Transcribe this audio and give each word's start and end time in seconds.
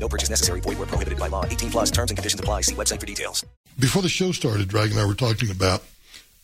No 0.00 0.08
purchase 0.08 0.30
necessary. 0.30 0.60
Void 0.60 0.78
where 0.78 0.86
prohibited 0.86 1.18
by 1.18 1.28
law. 1.28 1.44
18 1.44 1.70
plus 1.70 1.90
terms 1.90 2.10
and 2.10 2.16
conditions 2.16 2.40
apply. 2.40 2.62
See 2.62 2.74
website 2.74 3.00
for 3.00 3.06
details. 3.06 3.44
Before 3.78 4.02
the 4.02 4.08
show 4.08 4.32
started, 4.32 4.68
Drag 4.68 4.90
and 4.90 4.98
I 4.98 5.04
were 5.04 5.14
talking 5.14 5.50
about. 5.50 5.82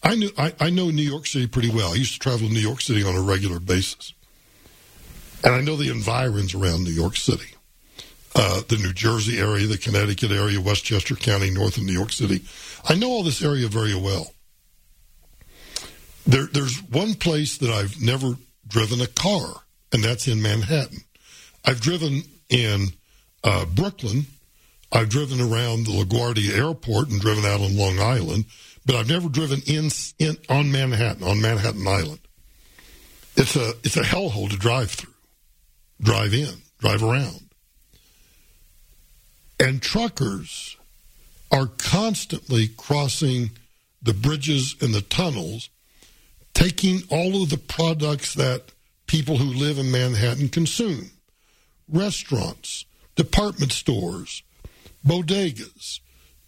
I 0.03 0.17
knew 0.17 0.31
I, 0.37 0.53
I 0.61 0.71
know 0.71 0.91
New 0.91 1.03
York 1.03 1.27
City 1.27 1.47
pretty 1.47 1.71
well. 1.71 1.93
I 1.93 1.95
used 1.95 2.13
to 2.13 2.19
travel 2.19 2.47
to 2.47 2.53
New 2.53 2.61
York 2.61 2.83
City 2.83 3.03
on 3.03 3.17
a 3.17 3.23
regular 3.23 3.59
basis, 3.59 4.13
and 5.43 5.55
I 5.55 5.63
know 5.63 5.77
the 5.77 5.91
environs 5.91 6.55
around 6.55 6.85
New 6.85 6.91
York 6.91 7.17
City, 7.17 7.55
uh, 8.35 8.61
the 8.69 8.77
New 8.77 8.93
Jersey 8.93 9.39
area, 9.39 9.67
the 9.67 9.79
Connecticut 9.79 10.31
area, 10.31 10.61
Westchester 10.61 11.15
County, 11.15 11.51
north 11.51 11.79
of 11.79 11.85
New 11.85 11.93
York 11.93 12.13
City. 12.13 12.45
I 12.87 12.95
know 12.95 13.09
all 13.09 13.23
this 13.23 13.43
area 13.43 13.67
very 13.67 13.95
well. 13.95 14.35
There, 16.27 16.47
there's 16.53 16.83
one 16.83 17.15
place 17.15 17.57
that 17.59 17.71
I've 17.71 18.01
never 18.01 18.37
driven 18.69 19.01
a 19.01 19.07
car, 19.07 19.63
and 19.93 20.05
that's 20.05 20.29
in 20.29 20.43
Manhattan. 20.43 20.99
I've 21.65 21.81
driven 21.81 22.23
in 22.51 22.89
uh, 23.45 23.67
Brooklyn. 23.67 24.27
I've 24.91 25.09
driven 25.09 25.41
around 25.41 25.87
the 25.87 25.93
LaGuardia 25.93 26.57
Airport 26.57 27.11
and 27.11 27.21
driven 27.21 27.45
out 27.45 27.61
on 27.61 27.77
Long 27.77 27.99
Island, 27.99 28.47
but 28.87 28.97
I've 28.97 29.09
never 29.09 29.29
driven 29.29 29.61
in, 29.67 29.91
in 30.19 30.37
on 30.49 30.73
Manhattan 30.73 31.25
on 31.25 31.41
Manhattan 31.41 31.87
Island. 31.87 32.21
It's 33.37 33.57
a 33.57 33.71
it's 33.83 33.97
a 33.97 34.03
hellhole 34.03 34.51
to 34.51 34.57
drive 34.57 34.91
through, 34.91 35.15
drive 36.01 36.33
in, 36.33 36.55
drive 36.79 37.03
around, 37.03 37.51
and 39.59 39.83
truckers 39.83 40.77
are 41.51 41.67
constantly 41.67 42.69
crossing 42.69 43.51
the 44.03 44.15
bridges 44.15 44.77
and 44.81 44.95
the 44.95 45.01
tunnels, 45.01 45.71
taking 46.53 47.03
all 47.11 47.43
of 47.43 47.51
the 47.51 47.59
products 47.59 48.35
that 48.35 48.71
people 49.07 49.39
who 49.39 49.53
live 49.59 49.79
in 49.79 49.91
Manhattan 49.91 50.49
consume, 50.49 51.11
restaurants 51.89 52.85
department 53.17 53.73
stores, 53.73 54.43
bodegas. 55.07 56.01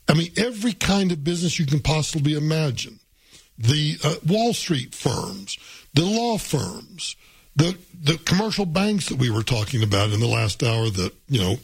I 0.09 0.15
mean, 0.15 0.31
every 0.37 0.73
kind 0.73 1.13
of 1.13 1.25
business 1.25 1.59
you 1.59 1.67
can 1.67 1.81
possibly 1.81 2.35
imagine. 2.35 3.01
The 3.59 3.99
uh, 4.05 4.15
Wall 4.27 4.53
Street 4.53 4.95
firms, 4.95 5.59
the 5.95 6.05
law 6.05 6.39
firms, 6.39 7.17
the 7.57 7.77
the 8.03 8.19
commercial 8.19 8.67
banks 8.67 9.09
that 9.09 9.19
we 9.19 9.31
were 9.31 9.43
talking 9.43 9.83
about 9.83 10.11
in 10.11 10.21
the 10.21 10.29
last 10.29 10.63
hour 10.63 10.91
that 10.91 11.13
you 11.29 11.41
know 11.41 11.57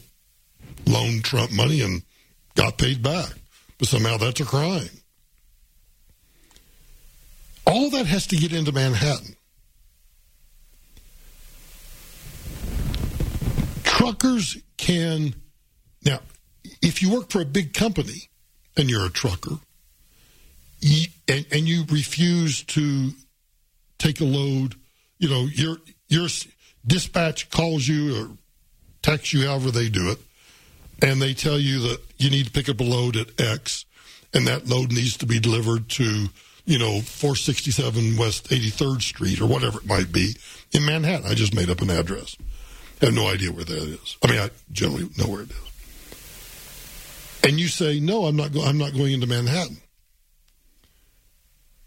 loaned 0.85 1.23
Trump 1.23 1.51
money 1.51 1.81
and 1.81 2.01
got 2.55 2.77
paid 2.77 3.03
back, 3.03 3.31
but 3.77 3.87
somehow 3.87 4.17
that's 4.17 4.39
a 4.39 4.45
crime. 4.45 4.89
All 7.65 7.89
that 7.91 8.07
has 8.07 8.27
to 8.27 8.35
get 8.35 8.53
into 8.53 8.71
Manhattan. 8.71 9.35
Truckers 14.03 14.57
can 14.75 15.33
now 16.03 16.19
if 16.81 17.01
you 17.01 17.09
work 17.09 17.29
for 17.29 17.39
a 17.39 17.45
big 17.45 17.73
company 17.73 18.29
and 18.75 18.89
you're 18.89 19.05
a 19.05 19.09
trucker 19.09 19.59
and, 21.29 21.45
and 21.53 21.69
you 21.69 21.85
refuse 21.89 22.63
to 22.63 23.11
take 23.99 24.19
a 24.19 24.25
load 24.25 24.75
you 25.19 25.29
know 25.29 25.45
your 25.45 25.77
your 26.09 26.27
dispatch 26.85 27.49
calls 27.49 27.87
you 27.87 28.21
or 28.21 28.29
texts 29.01 29.31
you 29.31 29.47
however 29.47 29.71
they 29.71 29.87
do 29.87 30.11
it 30.11 30.19
and 31.01 31.21
they 31.21 31.33
tell 31.33 31.57
you 31.57 31.79
that 31.79 32.01
you 32.17 32.29
need 32.29 32.47
to 32.47 32.51
pick 32.51 32.67
up 32.67 32.81
a 32.81 32.83
load 32.83 33.15
at 33.15 33.39
x 33.39 33.85
and 34.33 34.45
that 34.45 34.67
load 34.67 34.91
needs 34.91 35.15
to 35.15 35.25
be 35.25 35.39
delivered 35.39 35.87
to 35.87 36.27
you 36.65 36.77
know 36.77 36.99
467 36.99 38.17
west 38.17 38.49
83rd 38.49 39.01
street 39.01 39.39
or 39.39 39.45
whatever 39.45 39.79
it 39.79 39.87
might 39.87 40.11
be 40.11 40.35
in 40.73 40.85
manhattan. 40.85 41.25
I 41.25 41.35
just 41.35 41.55
made 41.55 41.69
up 41.69 41.79
an 41.79 41.89
address 41.89 42.35
I 43.03 43.07
have 43.07 43.15
no 43.15 43.27
idea 43.27 43.51
where 43.51 43.65
that 43.65 43.77
is. 43.77 44.17
I 44.23 44.31
mean, 44.31 44.39
I 44.39 44.49
generally 44.71 45.09
know 45.17 45.27
where 45.27 45.41
it 45.41 45.51
is. 45.51 45.57
And 47.43 47.59
you 47.59 47.67
say, 47.67 47.99
no, 47.99 48.25
I'm 48.25 48.37
not. 48.37 48.53
Go- 48.53 48.63
I'm 48.63 48.77
not 48.77 48.93
going 48.93 49.11
into 49.11 49.27
Manhattan. 49.27 49.75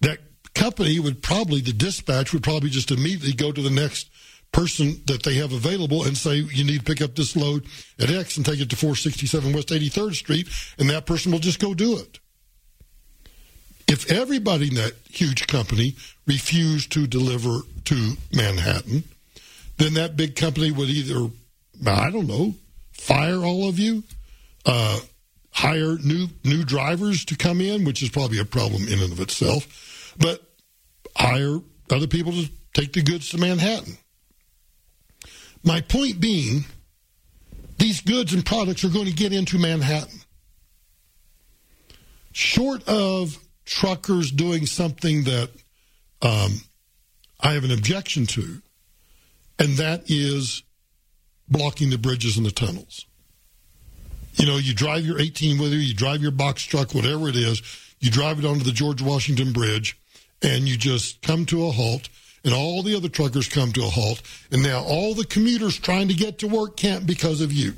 That 0.02 0.18
company 0.54 1.00
would 1.00 1.22
probably, 1.22 1.62
the 1.62 1.72
dispatch 1.72 2.34
would 2.34 2.42
probably 2.42 2.68
just 2.68 2.90
immediately 2.90 3.32
go 3.32 3.50
to 3.50 3.62
the 3.62 3.70
next 3.70 4.10
person 4.52 5.00
that 5.06 5.22
they 5.22 5.36
have 5.36 5.54
available 5.54 6.04
and 6.04 6.18
say, 6.18 6.36
you 6.36 6.64
need 6.64 6.80
to 6.80 6.84
pick 6.84 7.00
up 7.00 7.14
this 7.14 7.34
load 7.34 7.64
at 7.98 8.10
X 8.10 8.36
and 8.36 8.44
take 8.44 8.60
it 8.60 8.68
to 8.68 8.76
467 8.76 9.54
West 9.54 9.68
83rd 9.68 10.14
Street, 10.14 10.48
and 10.78 10.90
that 10.90 11.06
person 11.06 11.32
will 11.32 11.38
just 11.38 11.60
go 11.60 11.72
do 11.72 11.96
it. 11.96 12.18
If 13.88 14.10
everybody 14.12 14.68
in 14.68 14.74
that 14.74 14.92
huge 15.08 15.46
company 15.46 15.96
refused 16.26 16.92
to 16.92 17.06
deliver 17.06 17.60
to 17.84 18.16
Manhattan, 18.34 19.04
then 19.78 19.94
that 19.94 20.16
big 20.16 20.36
company 20.36 20.70
would 20.70 20.88
either, 20.88 21.30
I 21.86 22.10
don't 22.10 22.26
know, 22.26 22.54
fire 22.92 23.44
all 23.44 23.68
of 23.68 23.78
you, 23.78 24.02
uh, 24.64 25.00
hire 25.50 25.96
new 25.98 26.28
new 26.44 26.64
drivers 26.64 27.24
to 27.26 27.36
come 27.36 27.60
in, 27.60 27.84
which 27.84 28.02
is 28.02 28.08
probably 28.08 28.38
a 28.38 28.44
problem 28.44 28.88
in 28.88 29.00
and 29.00 29.12
of 29.12 29.20
itself, 29.20 30.14
but 30.18 30.42
hire 31.16 31.60
other 31.90 32.06
people 32.06 32.32
to 32.32 32.48
take 32.74 32.92
the 32.92 33.02
goods 33.02 33.30
to 33.30 33.38
Manhattan. 33.38 33.96
My 35.62 35.80
point 35.80 36.20
being, 36.20 36.64
these 37.78 38.00
goods 38.00 38.32
and 38.32 38.44
products 38.44 38.84
are 38.84 38.88
going 38.88 39.06
to 39.06 39.12
get 39.12 39.32
into 39.32 39.58
Manhattan. 39.58 40.20
Short 42.32 42.86
of 42.86 43.38
truckers 43.64 44.30
doing 44.30 44.66
something 44.66 45.24
that 45.24 45.50
um, 46.22 46.60
I 47.40 47.52
have 47.52 47.64
an 47.64 47.72
objection 47.72 48.26
to, 48.26 48.62
and 49.58 49.76
that 49.76 50.04
is 50.06 50.62
blocking 51.48 51.90
the 51.90 51.98
bridges 51.98 52.36
and 52.36 52.46
the 52.46 52.50
tunnels. 52.50 53.06
You 54.34 54.46
know, 54.46 54.56
you 54.56 54.74
drive 54.74 55.04
your 55.04 55.18
18 55.18 55.58
wheeler, 55.58 55.76
you 55.76 55.94
drive 55.94 56.20
your 56.20 56.30
box 56.30 56.62
truck, 56.62 56.94
whatever 56.94 57.28
it 57.28 57.36
is, 57.36 57.62
you 58.00 58.10
drive 58.10 58.38
it 58.38 58.44
onto 58.44 58.64
the 58.64 58.72
George 58.72 59.00
Washington 59.00 59.52
Bridge, 59.52 59.98
and 60.42 60.68
you 60.68 60.76
just 60.76 61.22
come 61.22 61.46
to 61.46 61.66
a 61.66 61.70
halt, 61.70 62.08
and 62.44 62.52
all 62.52 62.82
the 62.82 62.94
other 62.94 63.08
truckers 63.08 63.48
come 63.48 63.72
to 63.72 63.84
a 63.84 63.88
halt, 63.88 64.20
and 64.50 64.62
now 64.62 64.82
all 64.82 65.14
the 65.14 65.24
commuters 65.24 65.78
trying 65.78 66.08
to 66.08 66.14
get 66.14 66.38
to 66.38 66.48
work 66.48 66.76
can't 66.76 67.06
because 67.06 67.40
of 67.40 67.52
you. 67.52 67.74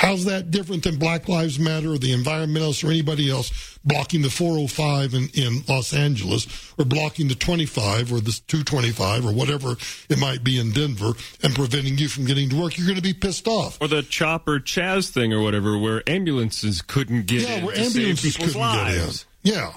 How's 0.00 0.24
that 0.24 0.50
different 0.50 0.84
than 0.84 0.96
Black 0.96 1.28
Lives 1.28 1.58
Matter 1.58 1.92
or 1.92 1.98
the 1.98 2.14
environmentalists 2.14 2.82
or 2.82 2.90
anybody 2.90 3.30
else 3.30 3.78
blocking 3.84 4.22
the 4.22 4.30
405 4.30 5.12
in, 5.12 5.28
in 5.34 5.62
Los 5.68 5.92
Angeles 5.92 6.72
or 6.78 6.86
blocking 6.86 7.28
the 7.28 7.34
25 7.34 8.10
or 8.10 8.18
the 8.18 8.32
225 8.46 9.26
or 9.26 9.32
whatever 9.34 9.76
it 10.08 10.18
might 10.18 10.42
be 10.42 10.58
in 10.58 10.72
Denver 10.72 11.12
and 11.42 11.54
preventing 11.54 11.98
you 11.98 12.08
from 12.08 12.24
getting 12.24 12.48
to 12.48 12.58
work? 12.58 12.78
You're 12.78 12.86
going 12.86 12.96
to 12.96 13.02
be 13.02 13.12
pissed 13.12 13.46
off. 13.46 13.76
Or 13.78 13.88
the 13.88 14.02
Chopper 14.02 14.58
Chaz 14.58 15.10
thing 15.10 15.34
or 15.34 15.42
whatever, 15.42 15.76
where 15.76 16.02
ambulances 16.08 16.80
couldn't 16.80 17.26
get 17.26 17.42
yeah, 17.42 17.56
in 17.56 17.66
where 17.66 17.76
ambulances 17.76 18.38
couldn't 18.38 18.58
lives. 18.58 19.26
get 19.44 19.52
in. 19.52 19.58
Yeah. 19.58 19.72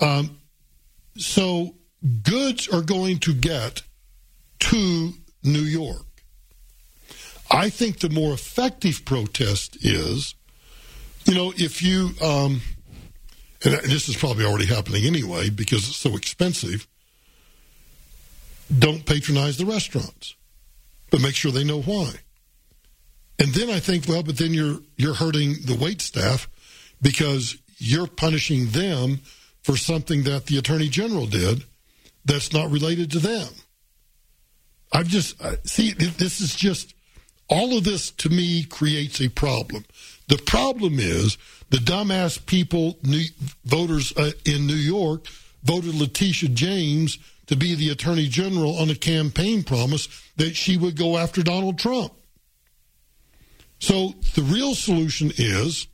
Um, 0.00 0.40
so 1.16 1.76
goods 2.24 2.66
are 2.66 2.82
going 2.82 3.20
to 3.20 3.32
get 3.32 3.82
to 4.58 5.12
New 5.44 5.62
York. 5.62 6.06
I 7.50 7.68
think 7.68 7.98
the 7.98 8.10
more 8.10 8.32
effective 8.32 9.04
protest 9.04 9.76
is, 9.84 10.34
you 11.24 11.34
know, 11.34 11.52
if 11.56 11.82
you, 11.82 12.10
um, 12.22 12.60
and 13.64 13.74
this 13.84 14.08
is 14.08 14.16
probably 14.16 14.44
already 14.44 14.66
happening 14.66 15.04
anyway 15.04 15.50
because 15.50 15.88
it's 15.88 15.96
so 15.96 16.16
expensive, 16.16 16.86
don't 18.78 19.04
patronize 19.04 19.58
the 19.58 19.66
restaurants, 19.66 20.36
but 21.10 21.20
make 21.20 21.34
sure 21.34 21.50
they 21.50 21.64
know 21.64 21.82
why. 21.82 22.12
And 23.40 23.52
then 23.54 23.70
I 23.70 23.80
think, 23.80 24.06
well, 24.06 24.22
but 24.22 24.36
then 24.38 24.52
you're 24.54 24.80
you're 24.96 25.14
hurting 25.14 25.54
the 25.64 25.74
wait 25.74 26.02
staff 26.02 26.48
because 27.00 27.56
you're 27.78 28.06
punishing 28.06 28.66
them 28.68 29.20
for 29.62 29.76
something 29.76 30.24
that 30.24 30.46
the 30.46 30.58
attorney 30.58 30.88
general 30.88 31.26
did 31.26 31.64
that's 32.24 32.52
not 32.52 32.70
related 32.70 33.10
to 33.12 33.18
them. 33.18 33.48
I've 34.92 35.08
just 35.08 35.40
uh, 35.42 35.56
see 35.64 35.92
this 35.92 36.40
is 36.40 36.54
just 36.54 36.94
all 37.50 37.76
of 37.76 37.84
this 37.84 38.10
to 38.12 38.30
me 38.30 38.64
creates 38.64 39.20
a 39.20 39.28
problem. 39.28 39.84
The 40.28 40.38
problem 40.38 40.98
is 40.98 41.36
the 41.70 41.78
dumbass 41.78 42.44
people, 42.46 42.98
new, 43.02 43.24
voters 43.64 44.12
uh, 44.16 44.30
in 44.44 44.66
New 44.66 44.74
York, 44.74 45.26
voted 45.64 45.94
Letitia 45.94 46.50
James 46.50 47.18
to 47.46 47.56
be 47.56 47.74
the 47.74 47.90
attorney 47.90 48.28
general 48.28 48.78
on 48.78 48.90
a 48.90 48.94
campaign 48.94 49.64
promise 49.64 50.08
that 50.36 50.54
she 50.54 50.76
would 50.76 50.96
go 50.96 51.18
after 51.18 51.42
Donald 51.42 51.78
Trump. 51.78 52.12
So 53.80 54.14
the 54.34 54.42
real 54.42 54.74
solution 54.74 55.32
is 55.36 55.88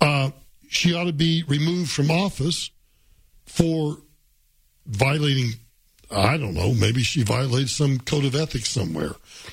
uh, 0.00 0.30
she 0.68 0.94
ought 0.94 1.04
to 1.04 1.12
be 1.12 1.44
removed 1.48 1.90
from 1.90 2.10
office 2.10 2.70
for 3.46 3.96
violating 4.86 5.52
I 6.10 6.36
don't 6.38 6.54
know, 6.54 6.72
maybe 6.72 7.02
she 7.02 7.22
violated 7.22 7.68
some 7.70 7.98
code 7.98 8.24
of 8.24 8.34
ethics 8.34 8.70
somewhere. 8.70 9.12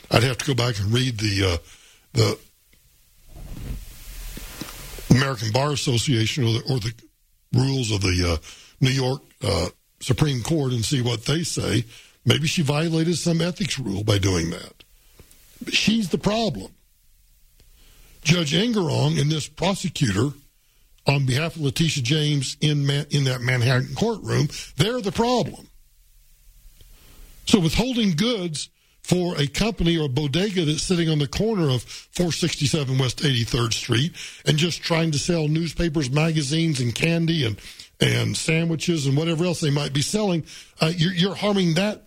I'd 0.09 0.23
have 0.23 0.37
to 0.37 0.45
go 0.45 0.53
back 0.53 0.79
and 0.79 0.93
read 0.93 1.17
the 1.17 1.53
uh, 1.53 1.57
the 2.13 2.39
American 5.11 5.51
Bar 5.51 5.71
Association 5.71 6.45
or 6.45 6.53
the, 6.53 6.73
or 6.73 6.79
the 6.79 6.93
rules 7.53 7.91
of 7.91 8.01
the 8.01 8.33
uh, 8.33 8.37
New 8.81 8.91
York 8.91 9.21
uh, 9.43 9.69
Supreme 9.99 10.41
Court 10.43 10.71
and 10.71 10.83
see 10.83 11.01
what 11.01 11.25
they 11.25 11.43
say. 11.43 11.85
Maybe 12.25 12.47
she 12.47 12.61
violated 12.61 13.17
some 13.17 13.41
ethics 13.41 13.77
rule 13.77 14.03
by 14.03 14.17
doing 14.17 14.49
that. 14.49 14.83
She's 15.69 16.09
the 16.09 16.17
problem. 16.17 16.71
Judge 18.23 18.53
Engoron 18.53 19.19
and 19.21 19.31
this 19.31 19.47
prosecutor, 19.47 20.31
on 21.07 21.25
behalf 21.25 21.55
of 21.55 21.61
Letitia 21.61 22.01
James 22.01 22.57
in 22.59 22.85
Man- 22.85 23.05
in 23.11 23.25
that 23.25 23.41
Manhattan 23.41 23.93
courtroom, 23.93 24.49
they're 24.77 25.01
the 25.01 25.11
problem. 25.11 25.67
So 27.45 27.59
withholding 27.59 28.11
goods 28.11 28.69
for 29.01 29.39
a 29.39 29.45
company 29.45 29.97
or 29.97 30.05
a 30.05 30.09
bodega 30.09 30.65
that's 30.65 30.81
sitting 30.81 31.09
on 31.09 31.19
the 31.19 31.27
corner 31.27 31.69
of 31.69 31.83
467 31.83 32.97
West 32.97 33.19
83rd 33.19 33.73
Street 33.73 34.13
and 34.45 34.57
just 34.57 34.81
trying 34.81 35.11
to 35.11 35.19
sell 35.19 35.47
newspapers, 35.47 36.09
magazines, 36.09 36.79
and 36.79 36.93
candy 36.93 37.45
and 37.45 37.59
and 37.99 38.35
sandwiches 38.35 39.07
and 39.07 39.15
whatever 39.15 39.45
else 39.45 39.61
they 39.61 39.69
might 39.69 39.93
be 39.93 40.01
selling, 40.01 40.45
uh, 40.81 40.91
you're, 40.95 41.13
you're 41.13 41.35
harming 41.35 41.75
that 41.75 42.03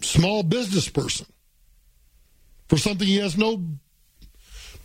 small 0.00 0.42
business 0.42 0.88
person 0.88 1.26
for 2.68 2.76
something 2.76 3.06
he 3.06 3.18
has 3.18 3.38
no, 3.38 3.62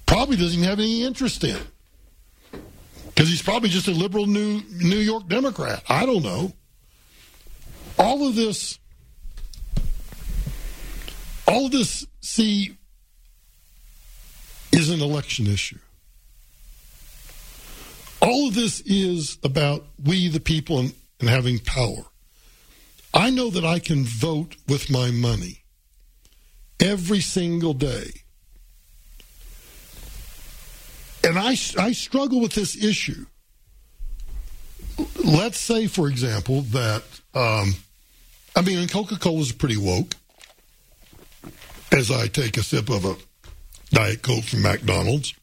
probably 0.06 0.38
doesn't 0.38 0.60
even 0.60 0.70
have 0.70 0.80
any 0.80 1.04
interest 1.04 1.44
in. 1.44 1.58
Because 3.08 3.30
he's 3.30 3.42
probably 3.42 3.70
just 3.70 3.88
a 3.88 3.92
liberal 3.92 4.26
New, 4.26 4.62
New 4.70 4.98
York 4.98 5.28
Democrat. 5.28 5.84
I 5.90 6.06
don't 6.06 6.24
know. 6.24 6.54
All 7.98 8.28
of 8.28 8.36
this, 8.36 8.80
all 11.52 11.68
this, 11.68 12.06
see, 12.22 12.78
is 14.72 14.90
an 14.90 15.02
election 15.02 15.48
issue. 15.48 15.80
All 18.22 18.48
of 18.48 18.56
this 18.56 18.80
is 18.82 19.38
about 19.44 19.86
we, 20.02 20.30
the 20.30 20.40
people, 20.40 20.80
and, 20.80 20.94
and 21.20 21.30
having 21.30 21.60
power. 21.60 22.06
I 23.14 23.32
know 23.32 23.50
that 23.50 23.66
I 23.66 23.80
can 23.80 24.06
vote 24.06 24.56
with 24.70 24.90
my 24.90 25.12
money 25.12 25.64
every 26.80 27.20
single 27.20 27.74
day. 27.74 28.12
And 31.24 31.38
I, 31.38 31.58
I 31.78 31.92
struggle 31.92 32.40
with 32.40 32.54
this 32.54 32.82
issue. 32.82 33.26
Let's 35.24 35.60
say, 35.60 35.88
for 35.88 36.08
example, 36.08 36.62
that, 36.62 37.04
um, 37.36 37.76
I 38.56 38.62
mean, 38.62 38.88
Coca 38.88 39.18
Cola 39.18 39.42
is 39.42 39.52
pretty 39.52 39.78
woke. 39.78 40.16
As 41.92 42.10
I 42.10 42.28
take 42.28 42.58
a 42.58 42.64
sip 42.64 42.90
of 42.90 43.06
a 43.06 43.16
Diet 43.90 44.22
Coke 44.22 44.46
from 44.46 44.62
McDonald's, 44.62 45.34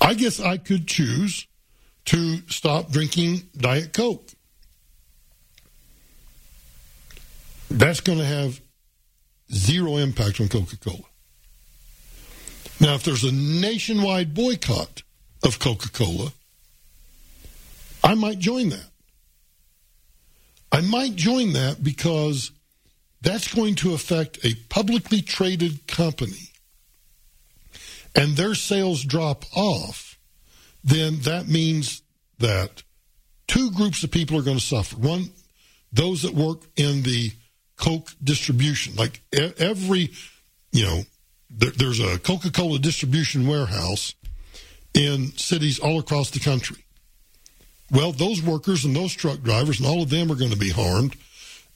I 0.00 0.14
guess 0.14 0.40
I 0.40 0.56
could 0.56 0.86
choose 0.86 1.46
to 2.06 2.38
stop 2.48 2.90
drinking 2.90 3.42
Diet 3.56 3.92
Coke. 3.92 4.28
That's 7.70 8.00
going 8.00 8.18
to 8.18 8.24
have 8.24 8.60
zero 9.52 9.96
impact 9.96 10.40
on 10.40 10.48
Coca 10.48 10.76
Cola. 10.76 11.04
Now, 12.80 12.94
if 12.94 13.04
there's 13.04 13.24
a 13.24 13.32
nationwide 13.32 14.34
boycott 14.34 15.02
of 15.44 15.58
Coca 15.58 15.90
Cola, 15.90 16.32
I 18.02 18.14
might 18.14 18.38
join 18.38 18.70
that. 18.70 18.90
I 20.72 20.80
might 20.80 21.14
join 21.14 21.52
that 21.52 21.82
because 21.82 22.50
that's 23.24 23.52
going 23.52 23.74
to 23.76 23.94
affect 23.94 24.44
a 24.44 24.54
publicly 24.68 25.22
traded 25.22 25.86
company 25.86 26.50
and 28.14 28.36
their 28.36 28.54
sales 28.54 29.02
drop 29.02 29.44
off, 29.56 30.18
then 30.84 31.20
that 31.20 31.48
means 31.48 32.02
that 32.38 32.82
two 33.46 33.70
groups 33.72 34.04
of 34.04 34.10
people 34.10 34.38
are 34.38 34.42
going 34.42 34.58
to 34.58 34.64
suffer. 34.64 34.96
One, 34.96 35.30
those 35.92 36.22
that 36.22 36.34
work 36.34 36.60
in 36.76 37.02
the 37.02 37.32
Coke 37.76 38.12
distribution, 38.22 38.94
like 38.94 39.20
every, 39.32 40.10
you 40.70 40.84
know, 40.84 41.02
there, 41.50 41.70
there's 41.70 42.00
a 42.00 42.18
Coca 42.18 42.50
Cola 42.52 42.78
distribution 42.78 43.48
warehouse 43.48 44.14
in 44.92 45.32
cities 45.36 45.78
all 45.80 45.98
across 45.98 46.30
the 46.30 46.40
country. 46.40 46.84
Well, 47.90 48.12
those 48.12 48.42
workers 48.42 48.84
and 48.84 48.94
those 48.94 49.12
truck 49.12 49.42
drivers 49.42 49.80
and 49.80 49.88
all 49.88 50.02
of 50.02 50.10
them 50.10 50.30
are 50.30 50.36
going 50.36 50.52
to 50.52 50.56
be 50.56 50.70
harmed. 50.70 51.16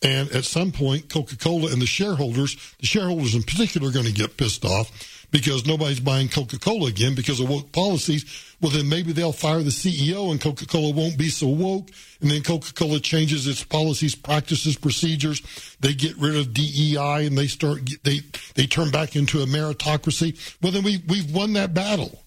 And 0.02 0.30
at 0.30 0.44
some 0.44 0.70
point, 0.70 1.08
Coca 1.08 1.36
Cola 1.36 1.72
and 1.72 1.82
the 1.82 1.86
shareholders, 1.86 2.56
the 2.78 2.86
shareholders 2.86 3.34
in 3.34 3.42
particular, 3.42 3.88
are 3.88 3.92
going 3.92 4.06
to 4.06 4.12
get 4.12 4.36
pissed 4.36 4.64
off 4.64 4.90
because 5.30 5.66
nobody's 5.66 6.00
buying 6.00 6.28
Coca 6.28 6.58
Cola 6.58 6.88
again 6.88 7.14
because 7.14 7.40
of 7.40 7.48
woke 7.48 7.72
policies. 7.72 8.24
Well, 8.60 8.70
then 8.70 8.88
maybe 8.88 9.12
they'll 9.12 9.32
fire 9.32 9.62
the 9.62 9.70
CEO 9.70 10.30
and 10.30 10.40
Coca 10.40 10.66
Cola 10.66 10.92
won't 10.92 11.18
be 11.18 11.28
so 11.28 11.48
woke. 11.48 11.90
And 12.20 12.30
then 12.30 12.42
Coca 12.42 12.72
Cola 12.72 13.00
changes 13.00 13.46
its 13.46 13.62
policies, 13.62 14.14
practices, 14.14 14.76
procedures. 14.76 15.42
They 15.80 15.94
get 15.94 16.16
rid 16.16 16.36
of 16.36 16.54
DEI 16.54 17.26
and 17.26 17.36
they 17.36 17.46
start, 17.46 17.80
they, 18.04 18.20
they 18.54 18.66
turn 18.66 18.90
back 18.90 19.16
into 19.16 19.42
a 19.42 19.46
meritocracy. 19.46 20.56
Well, 20.62 20.72
then 20.72 20.82
we, 20.84 21.02
we've 21.06 21.32
won 21.32 21.52
that 21.54 21.74
battle. 21.74 22.22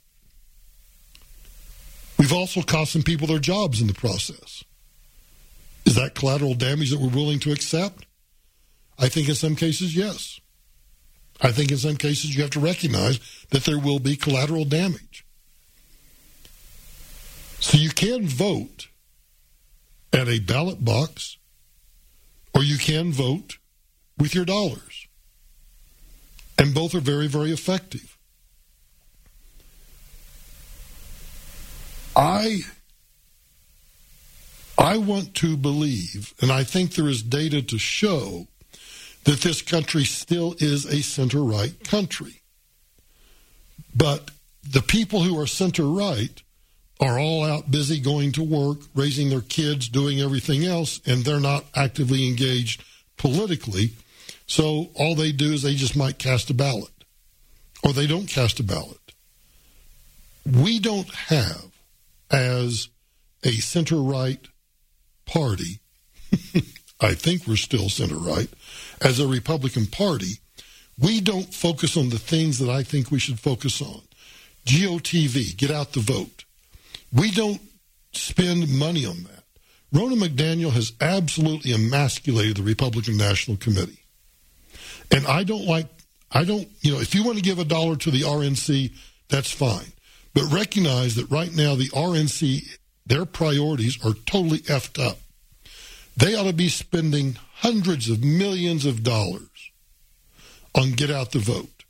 We've 2.18 2.34
also 2.34 2.62
cost 2.62 2.92
some 2.92 3.04
people 3.04 3.28
their 3.28 3.40
jobs 3.40 3.82
in 3.82 3.88
the 3.88 3.94
process. 3.94 4.64
Is 5.86 5.96
that 5.96 6.16
collateral 6.16 6.54
damage 6.54 6.92
that 6.92 7.00
we're 7.00 7.10
willing 7.10 7.40
to 7.40 7.52
accept? 7.52 8.06
I 9.00 9.10
think 9.10 9.28
in 9.28 9.36
some 9.36 9.56
cases, 9.56 9.96
yes. 9.96 10.40
I 11.42 11.52
think 11.52 11.72
in 11.72 11.78
some 11.78 11.98
cases 11.98 12.36
you 12.36 12.42
have 12.44 12.52
to 12.52 12.60
recognize 12.60 13.20
that 13.50 13.64
there 13.64 13.80
will 13.80 14.00
be 14.00 14.16
collateral 14.16 14.66
damage. 14.66 15.26
So 17.60 17.78
you 17.78 17.90
can 17.90 18.28
vote 18.28 18.90
at 20.14 20.28
a 20.28 20.40
ballot 20.40 20.84
box 20.84 21.38
or 22.54 22.64
you 22.64 22.78
can 22.78 23.12
vote 23.12 23.58
with 24.18 24.36
your 24.36 24.46
dollars. 24.46 25.08
And 26.58 26.76
both 26.76 26.94
are 26.94 27.00
very, 27.00 27.28
very 27.28 27.52
effective. 27.52 28.18
I 32.16 32.60
I 34.82 34.98
want 34.98 35.36
to 35.36 35.56
believe, 35.56 36.34
and 36.42 36.52
I 36.52 36.64
think 36.64 36.96
there 36.96 37.08
is 37.08 37.22
data 37.22 37.62
to 37.62 37.78
show 37.78 38.48
that 39.26 39.42
this 39.42 39.62
country 39.62 40.04
still 40.06 40.56
is 40.58 40.86
a 40.86 41.04
center 41.04 41.44
right 41.44 41.72
country. 41.84 42.42
But 43.96 44.32
the 44.68 44.82
people 44.82 45.22
who 45.22 45.40
are 45.40 45.46
center 45.46 45.84
right 45.84 46.42
are 47.00 47.20
all 47.20 47.44
out 47.44 47.70
busy 47.70 48.00
going 48.00 48.32
to 48.32 48.44
work, 48.44 48.80
raising 48.96 49.30
their 49.30 49.42
kids, 49.42 49.88
doing 49.88 50.20
everything 50.20 50.66
else, 50.66 51.00
and 51.06 51.24
they're 51.24 51.40
not 51.40 51.66
actively 51.76 52.28
engaged 52.28 52.84
politically. 53.18 53.92
So 54.48 54.90
all 54.96 55.14
they 55.14 55.32
do 55.32 55.54
is 55.54 55.62
they 55.62 55.76
just 55.76 55.96
might 55.96 56.18
cast 56.18 56.50
a 56.50 56.56
ballot, 56.56 57.06
or 57.84 57.94
they 57.94 58.08
don't 58.08 58.28
cast 58.28 58.60
a 58.60 58.64
ballot. 58.64 58.98
We 60.44 60.80
don't 60.80 61.14
have, 61.14 61.68
as 62.32 62.88
a 63.44 63.52
center 63.52 63.98
right 63.98 64.48
party, 65.32 65.80
I 67.02 67.14
think 67.14 67.48
we're 67.48 67.56
still 67.56 67.90
center 67.90 68.16
right, 68.16 68.50
as 69.02 69.20
a 69.20 69.28
Republican 69.28 69.88
Party, 69.88 70.40
we 71.00 71.22
don't 71.22 71.54
focus 71.54 71.98
on 71.98 72.10
the 72.10 72.20
things 72.20 72.60
that 72.60 72.70
I 72.70 72.84
think 72.84 73.10
we 73.10 73.20
should 73.20 73.40
focus 73.40 73.82
on. 73.82 74.02
GOTV, 74.66 75.58
get 75.58 75.72
out 75.72 75.94
the 75.94 76.00
vote. 76.00 76.46
We 77.12 77.32
don't 77.32 77.62
spend 78.14 78.70
money 78.78 79.06
on 79.06 79.24
that. 79.24 79.44
Ronna 79.94 80.22
McDaniel 80.22 80.72
has 80.72 80.94
absolutely 81.02 81.74
emasculated 81.74 82.58
the 82.58 82.64
Republican 82.64 83.18
National 83.18 83.58
Committee. 83.58 84.04
And 85.10 85.26
I 85.28 85.44
don't 85.44 85.66
like, 85.66 85.88
I 86.32 86.46
don't, 86.46 86.68
you 86.82 86.94
know, 86.94 87.02
if 87.02 87.14
you 87.14 87.24
want 87.24 87.38
to 87.38 87.44
give 87.44 87.60
a 87.60 87.66
dollar 87.66 87.96
to 87.98 88.12
the 88.12 88.22
RNC, 88.22 88.94
that's 89.28 89.52
fine. 89.52 89.92
But 90.34 90.52
recognize 90.52 91.16
that 91.16 91.30
right 91.30 91.54
now 91.54 91.76
the 91.76 91.90
RNC, 91.90 92.78
their 93.06 93.26
priorities 93.26 93.98
are 94.06 94.14
totally 94.26 94.60
effed 94.60 95.04
up. 95.04 95.18
They 96.18 96.36
ought 96.36 96.44
to 96.44 96.54
be 96.54 96.70
spending 96.70 97.38
hundreds 97.56 98.10
of 98.10 98.24
millions 98.24 98.86
of 98.86 99.04
dollars 99.04 99.72
on 100.76 100.92
get 100.92 101.10
out 101.10 101.32
the 101.32 101.40
vote, 101.40 101.84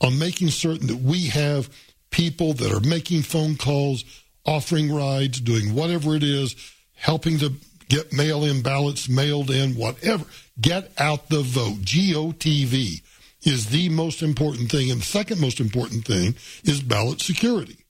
on 0.00 0.18
making 0.18 0.50
certain 0.50 0.86
that 0.88 1.00
we 1.00 1.26
have 1.26 1.68
people 2.10 2.52
that 2.54 2.72
are 2.72 2.86
making 2.88 3.22
phone 3.22 3.56
calls, 3.56 4.04
offering 4.46 4.92
rides, 4.92 5.40
doing 5.40 5.74
whatever 5.74 6.14
it 6.14 6.22
is, 6.22 6.56
helping 6.94 7.38
to 7.38 7.52
get 7.88 8.12
mail 8.12 8.44
in 8.44 8.62
ballots 8.62 9.08
mailed 9.08 9.50
in, 9.50 9.74
whatever. 9.74 10.24
Get 10.60 10.92
out 10.98 11.28
the 11.28 11.42
vote. 11.42 11.78
GOTV 11.78 13.02
is 13.42 13.66
the 13.66 13.88
most 13.88 14.22
important 14.22 14.70
thing. 14.70 14.90
And 14.90 15.00
the 15.00 15.04
second 15.04 15.40
most 15.40 15.60
important 15.60 16.04
thing 16.04 16.34
is 16.64 16.82
ballot 16.82 17.20
security. 17.20 17.84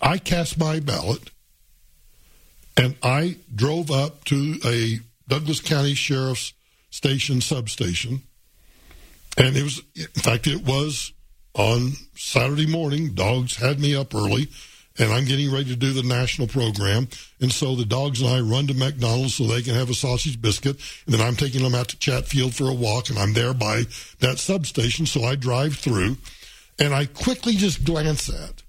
I 0.00 0.18
cast 0.18 0.58
my 0.58 0.80
ballot 0.80 1.30
and 2.76 2.96
I 3.02 3.36
drove 3.54 3.90
up 3.90 4.24
to 4.24 4.58
a 4.64 5.00
Douglas 5.28 5.60
County 5.60 5.94
Sheriff's 5.94 6.52
Station 6.90 7.40
substation. 7.40 8.22
And 9.36 9.56
it 9.56 9.62
was, 9.62 9.82
in 9.94 10.06
fact, 10.22 10.46
it 10.46 10.64
was 10.64 11.12
on 11.54 11.92
Saturday 12.14 12.66
morning. 12.66 13.14
Dogs 13.14 13.56
had 13.56 13.80
me 13.80 13.94
up 13.94 14.14
early, 14.14 14.48
and 14.98 15.12
I'm 15.12 15.26
getting 15.26 15.52
ready 15.52 15.66
to 15.70 15.76
do 15.76 15.92
the 15.92 16.02
national 16.02 16.48
program. 16.48 17.08
And 17.40 17.52
so 17.52 17.74
the 17.74 17.84
dogs 17.84 18.22
and 18.22 18.30
I 18.30 18.40
run 18.40 18.66
to 18.68 18.74
McDonald's 18.74 19.34
so 19.34 19.44
they 19.44 19.62
can 19.62 19.74
have 19.74 19.90
a 19.90 19.94
sausage 19.94 20.40
biscuit. 20.40 20.78
And 21.04 21.14
then 21.14 21.20
I'm 21.20 21.36
taking 21.36 21.62
them 21.62 21.74
out 21.74 21.88
to 21.88 21.98
Chatfield 21.98 22.54
for 22.54 22.70
a 22.70 22.74
walk, 22.74 23.10
and 23.10 23.18
I'm 23.18 23.34
there 23.34 23.52
by 23.52 23.82
that 24.20 24.38
substation. 24.38 25.04
So 25.04 25.24
I 25.24 25.34
drive 25.34 25.76
through, 25.76 26.16
and 26.78 26.94
I 26.94 27.06
quickly 27.06 27.56
just 27.56 27.84
glance 27.84 28.30
at 28.30 28.62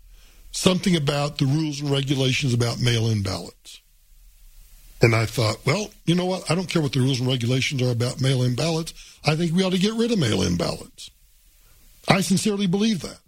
something 0.51 0.95
about 0.95 1.37
the 1.37 1.45
rules 1.45 1.79
and 1.79 1.91
regulations 1.91 2.53
about 2.53 2.81
mail 2.81 3.07
in 3.07 3.21
ballots. 3.21 3.81
And 5.01 5.15
I 5.15 5.25
thought, 5.25 5.65
well, 5.65 5.91
you 6.05 6.15
know 6.15 6.25
what? 6.25 6.49
I 6.49 6.55
don't 6.55 6.69
care 6.69 6.81
what 6.81 6.93
the 6.93 6.99
rules 6.99 7.19
and 7.19 7.29
regulations 7.29 7.81
are 7.81 7.91
about 7.91 8.21
mail 8.21 8.41
in 8.43 8.55
ballots. 8.55 8.93
I 9.25 9.35
think 9.35 9.53
we 9.53 9.63
ought 9.63 9.73
to 9.73 9.77
get 9.77 9.93
rid 9.93 10.11
of 10.11 10.19
mail 10.19 10.41
in 10.41 10.57
ballots. 10.57 11.11
I 12.07 12.21
sincerely 12.21 12.67
believe 12.67 13.01
that. 13.01 13.19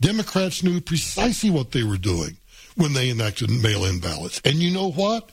Democrats 0.00 0.62
knew 0.62 0.80
precisely 0.80 1.50
what 1.50 1.72
they 1.72 1.82
were 1.82 1.96
doing 1.96 2.36
when 2.76 2.92
they 2.92 3.10
enacted 3.10 3.50
mail 3.50 3.84
in 3.84 4.00
ballots. 4.00 4.40
And 4.44 4.56
you 4.56 4.70
know 4.70 4.90
what? 4.90 5.32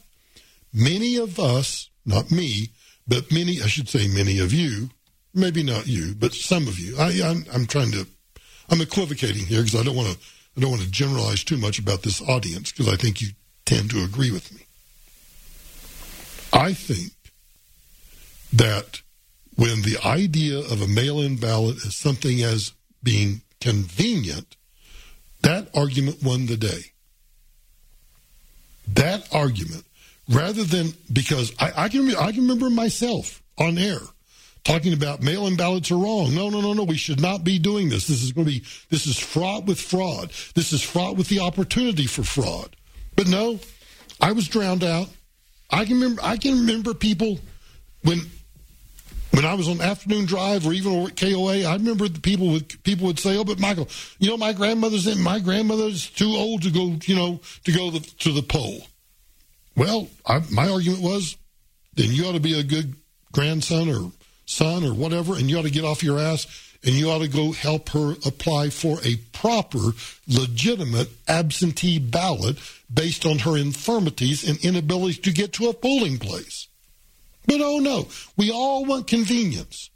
Many 0.74 1.18
of 1.18 1.40
us, 1.40 1.90
not 2.06 2.32
me, 2.32 2.70
but 3.08 3.32
many, 3.32 3.62
I 3.62 3.68
should 3.68 3.90
say 3.90 4.08
many 4.08 4.40
of 4.40 4.54
you, 4.54 4.90
maybe 5.34 5.64
not 5.64 5.88
you, 5.88 6.16
but 6.16 6.34
some 6.34 6.68
of 6.68 6.80
you, 6.80 6.98
I, 6.98 7.22
I'm, 7.24 7.46
I'm 7.54 7.66
trying 7.66 7.92
to, 7.92 8.08
I'm 8.70 8.82
equivocating 8.82 9.46
here 9.46 9.62
because 9.62 9.80
I 9.80 9.84
don't 9.84 9.96
want 9.96 10.10
to, 10.10 10.18
I 10.58 10.62
don't 10.62 10.72
want 10.72 10.84
to 10.84 10.92
generalize 10.92 11.44
too 11.44 11.58
much 11.58 11.80
about 11.80 12.04
this 12.04 12.22
audience 12.22 12.72
because 12.72 12.92
I 12.92 12.96
think 12.96 13.22
you 13.22 13.30
tend 13.66 13.92
to 13.92 14.04
agree 14.04 14.32
with 14.32 14.52
me. 14.54 14.66
I 16.54 16.74
think 16.74 17.12
that 18.54 19.02
when 19.56 19.82
the 19.82 19.98
idea 20.06 20.60
of 20.60 20.82
a 20.82 20.88
mail 20.88 21.20
in 21.20 21.38
ballot 21.38 21.78
is 21.78 21.96
something 21.96 22.42
as 22.42 22.74
being 23.02 23.42
convenient, 23.60 24.56
that 25.42 25.70
argument 25.76 26.24
won 26.24 26.46
the 26.46 26.58
day. 26.58 26.92
That 28.88 29.34
argument, 29.34 29.86
rather 30.30 30.64
than 30.64 30.94
because 31.12 31.54
I, 31.60 31.72
I 31.76 31.90
can 31.90 32.16
I 32.16 32.32
can 32.32 32.42
remember 32.42 32.70
myself 32.70 33.42
on 33.58 33.78
air 33.78 34.00
talking 34.64 34.94
about 34.94 35.22
mail-in 35.22 35.56
ballots 35.56 35.92
are 35.92 35.98
wrong. 35.98 36.34
No, 36.34 36.50
no, 36.50 36.62
no, 36.62 36.74
no. 36.74 36.84
We 36.84 36.98
should 36.98 37.22
not 37.22 37.44
be 37.44 37.60
doing 37.60 37.90
this. 37.90 38.08
This 38.08 38.24
is 38.24 38.32
going 38.32 38.48
to 38.48 38.54
be 38.54 38.64
this 38.90 39.06
is 39.06 39.18
fraught 39.18 39.66
with 39.66 39.80
fraud. 39.80 40.32
This 40.56 40.74
is 40.74 40.82
fraught 40.82 41.18
with 41.18 41.28
the 41.28 41.40
opportunity 41.40 42.06
for 42.06 42.24
fraud. 42.24 42.76
But 43.16 43.28
no, 43.28 43.60
I 44.22 44.32
was 44.32 44.48
drowned 44.48 44.84
out. 44.84 45.10
I 45.74 45.86
can 45.86 45.96
remember. 45.96 46.22
I 46.24 46.38
can 46.38 46.60
remember 46.60 46.94
people 46.94 47.40
when 48.04 48.20
when 49.32 49.46
I 49.46 49.56
was 49.56 49.68
on 49.68 49.82
afternoon 49.82 50.26
drive 50.26 50.68
or 50.68 50.74
even 50.74 51.08
at 51.08 51.18
KOA. 51.18 51.64
I 51.64 51.74
remember 51.74 52.08
the 52.08 52.20
people 52.20 52.50
would 52.52 52.84
people 52.84 53.08
would 53.08 53.20
say, 53.20 53.38
"Oh, 53.38 53.44
but 53.44 53.60
Michael, 53.60 53.90
you 54.20 54.30
know, 54.30 54.38
my 54.38 54.54
grandmother's 54.54 55.08
in, 55.08 55.20
my 55.22 55.40
grandmother's 55.40 56.10
too 56.10 56.30
old 56.30 56.62
to 56.64 56.70
go, 56.70 56.96
you 57.06 57.16
know, 57.16 57.42
to 57.64 57.72
go 57.72 57.90
the, 57.90 58.00
to 58.00 58.32
the 58.32 58.44
poll." 58.44 58.88
Well, 59.76 60.08
I, 60.26 60.44
my 60.52 60.70
argument 60.70 61.02
was, 61.02 61.36
then 61.96 62.12
you 62.12 62.26
ought 62.26 62.34
to 62.34 62.40
be 62.40 62.60
a 62.60 62.64
good 62.64 62.96
grandson 63.32 63.90
or 63.90 64.12
son 64.46 64.84
or 64.84 64.94
whatever, 64.94 65.34
and 65.34 65.50
you 65.50 65.58
ought 65.58 65.64
to 65.64 65.72
get 65.72 65.84
off 65.84 66.04
your 66.04 66.20
ass 66.20 66.46
and 66.84 66.94
you 66.94 67.10
ought 67.10 67.20
to 67.20 67.28
go 67.28 67.52
help 67.52 67.90
her 67.90 68.14
apply 68.26 68.70
for 68.70 68.98
a 69.04 69.16
proper, 69.32 69.94
legitimate 70.28 71.10
absentee 71.28 72.00
ballot 72.00 72.58
based 72.94 73.26
on 73.26 73.40
her 73.40 73.58
infirmities 73.58 74.48
and 74.48 74.64
inability 74.64 75.22
to 75.22 75.32
get 75.32 75.54
to 75.54 75.70
a 75.70 75.74
polling 75.74 76.18
place. 76.18 76.68
But 77.46 77.62
oh 77.62 77.80
no, 77.80 78.08
we 78.38 78.52
all 78.52 78.86
want 78.86 79.08
convenience. 79.08 79.90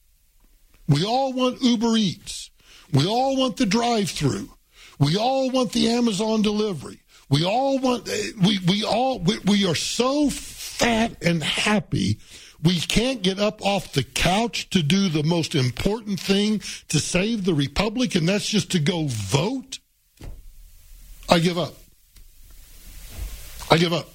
We 0.87 1.05
all 1.05 1.33
want 1.33 1.61
Uber 1.61 1.97
Eats. 1.97 2.49
We 2.93 3.05
all 3.05 3.37
want 3.37 3.57
the 3.57 3.65
drive 3.65 4.09
through. 4.09 4.49
We 4.99 5.17
all 5.17 5.51
want 5.51 5.73
the 5.73 5.89
Amazon 5.89 6.41
delivery. 6.41 7.01
We 7.29 7.45
all 7.45 7.77
want, 7.79 8.07
eh, 8.07 8.31
we, 8.41 8.59
we 8.65 8.83
all, 8.85 9.19
we, 9.19 9.37
we 9.39 9.65
are 9.65 9.75
so 9.75 10.29
fat 10.29 11.11
and 11.21 11.43
happy 11.43 12.19
we 12.63 12.79
can't 12.79 13.21
get 13.21 13.39
up 13.39 13.61
off 13.63 13.93
the 13.93 14.03
couch 14.03 14.69
to 14.71 14.81
do 14.81 15.09
the 15.09 15.23
most 15.23 15.55
important 15.55 16.19
thing 16.19 16.59
to 16.89 16.99
save 16.99 17.45
the 17.45 17.53
republic, 17.53 18.15
and 18.15 18.27
that's 18.27 18.47
just 18.47 18.71
to 18.71 18.79
go 18.79 19.05
vote. 19.07 19.79
I 21.29 21.39
give 21.39 21.57
up. 21.57 21.75
I 23.69 23.77
give 23.77 23.93
up. 23.93 24.07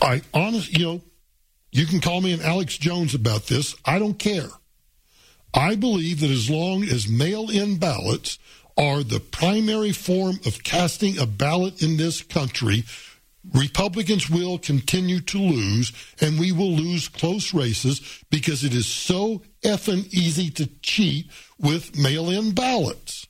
I 0.00 0.22
honestly, 0.32 0.80
you 0.80 0.86
know, 0.86 1.00
you 1.72 1.86
can 1.86 2.00
call 2.00 2.20
me 2.20 2.32
an 2.32 2.42
Alex 2.42 2.78
Jones 2.78 3.14
about 3.14 3.46
this. 3.46 3.74
I 3.84 3.98
don't 3.98 4.18
care. 4.18 4.48
I 5.52 5.76
believe 5.76 6.20
that 6.20 6.30
as 6.30 6.50
long 6.50 6.82
as 6.84 7.08
mail 7.08 7.48
in 7.48 7.78
ballots 7.78 8.38
are 8.76 9.02
the 9.02 9.20
primary 9.20 9.92
form 9.92 10.40
of 10.46 10.64
casting 10.64 11.18
a 11.18 11.26
ballot 11.26 11.82
in 11.82 11.96
this 11.96 12.22
country, 12.22 12.84
Republicans 13.52 14.30
will 14.30 14.58
continue 14.58 15.20
to 15.20 15.38
lose, 15.38 15.92
and 16.20 16.38
we 16.38 16.50
will 16.50 16.72
lose 16.72 17.08
close 17.08 17.52
races 17.52 18.22
because 18.30 18.64
it 18.64 18.74
is 18.74 18.86
so 18.86 19.42
effing 19.62 20.06
easy 20.12 20.50
to 20.50 20.66
cheat 20.80 21.30
with 21.58 21.96
mail 21.98 22.30
in 22.30 22.52
ballots. 22.52 23.26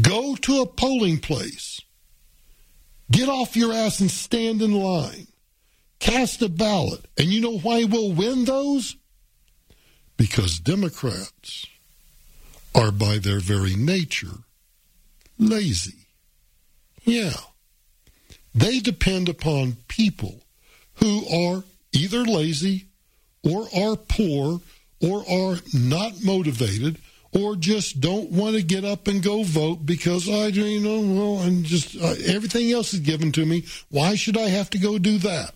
Go 0.00 0.34
to 0.34 0.62
a 0.62 0.66
polling 0.66 1.18
place, 1.18 1.80
get 3.10 3.28
off 3.28 3.56
your 3.56 3.72
ass 3.72 4.00
and 4.00 4.10
stand 4.10 4.62
in 4.62 4.72
line, 4.72 5.26
cast 6.00 6.42
a 6.42 6.48
ballot, 6.48 7.04
and 7.18 7.28
you 7.28 7.40
know 7.40 7.58
why 7.58 7.84
we'll 7.84 8.12
win 8.12 8.46
those? 8.46 8.96
Because 10.16 10.58
Democrats 10.58 11.66
are, 12.74 12.90
by 12.90 13.18
their 13.18 13.40
very 13.40 13.76
nature, 13.76 14.38
lazy. 15.38 16.06
Yeah 17.04 17.34
they 18.54 18.78
depend 18.80 19.28
upon 19.28 19.76
people 19.88 20.40
who 20.96 21.26
are 21.28 21.64
either 21.92 22.24
lazy 22.24 22.86
or 23.42 23.66
are 23.76 23.96
poor 23.96 24.60
or 25.00 25.28
are 25.28 25.56
not 25.72 26.22
motivated 26.22 26.98
or 27.32 27.56
just 27.56 28.00
don't 28.00 28.30
want 28.30 28.54
to 28.54 28.62
get 28.62 28.84
up 28.84 29.08
and 29.08 29.22
go 29.22 29.42
vote 29.42 29.84
because 29.84 30.28
I, 30.28 30.46
you 30.46 30.80
know, 30.80 31.00
well, 31.00 31.42
and 31.42 31.64
just 31.64 31.96
uh, 31.96 32.14
everything 32.26 32.70
else 32.70 32.94
is 32.94 33.00
given 33.00 33.32
to 33.32 33.44
me. 33.44 33.64
Why 33.90 34.14
should 34.14 34.36
I 34.36 34.48
have 34.48 34.70
to 34.70 34.78
go 34.78 34.98
do 34.98 35.18
that? 35.18 35.52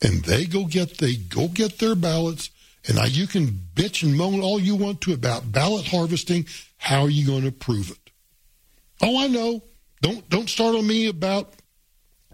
And 0.00 0.24
they 0.24 0.46
go 0.46 0.64
get 0.64 0.98
they 0.98 1.16
go 1.16 1.48
get 1.48 1.78
their 1.78 1.94
ballots, 1.94 2.50
and 2.86 2.98
I, 2.98 3.06
you 3.06 3.26
can 3.26 3.48
bitch 3.74 4.02
and 4.02 4.16
moan 4.16 4.40
all 4.40 4.58
you 4.58 4.76
want 4.76 5.00
to 5.02 5.12
about 5.12 5.52
ballot 5.52 5.86
harvesting. 5.88 6.46
How 6.78 7.02
are 7.02 7.10
you 7.10 7.26
going 7.26 7.44
to 7.44 7.52
prove 7.52 7.90
it? 7.90 8.10
Oh, 9.02 9.22
I 9.22 9.26
know. 9.26 9.62
Don't 10.00 10.28
don't 10.30 10.48
start 10.48 10.74
on 10.74 10.86
me 10.86 11.08
about 11.08 11.52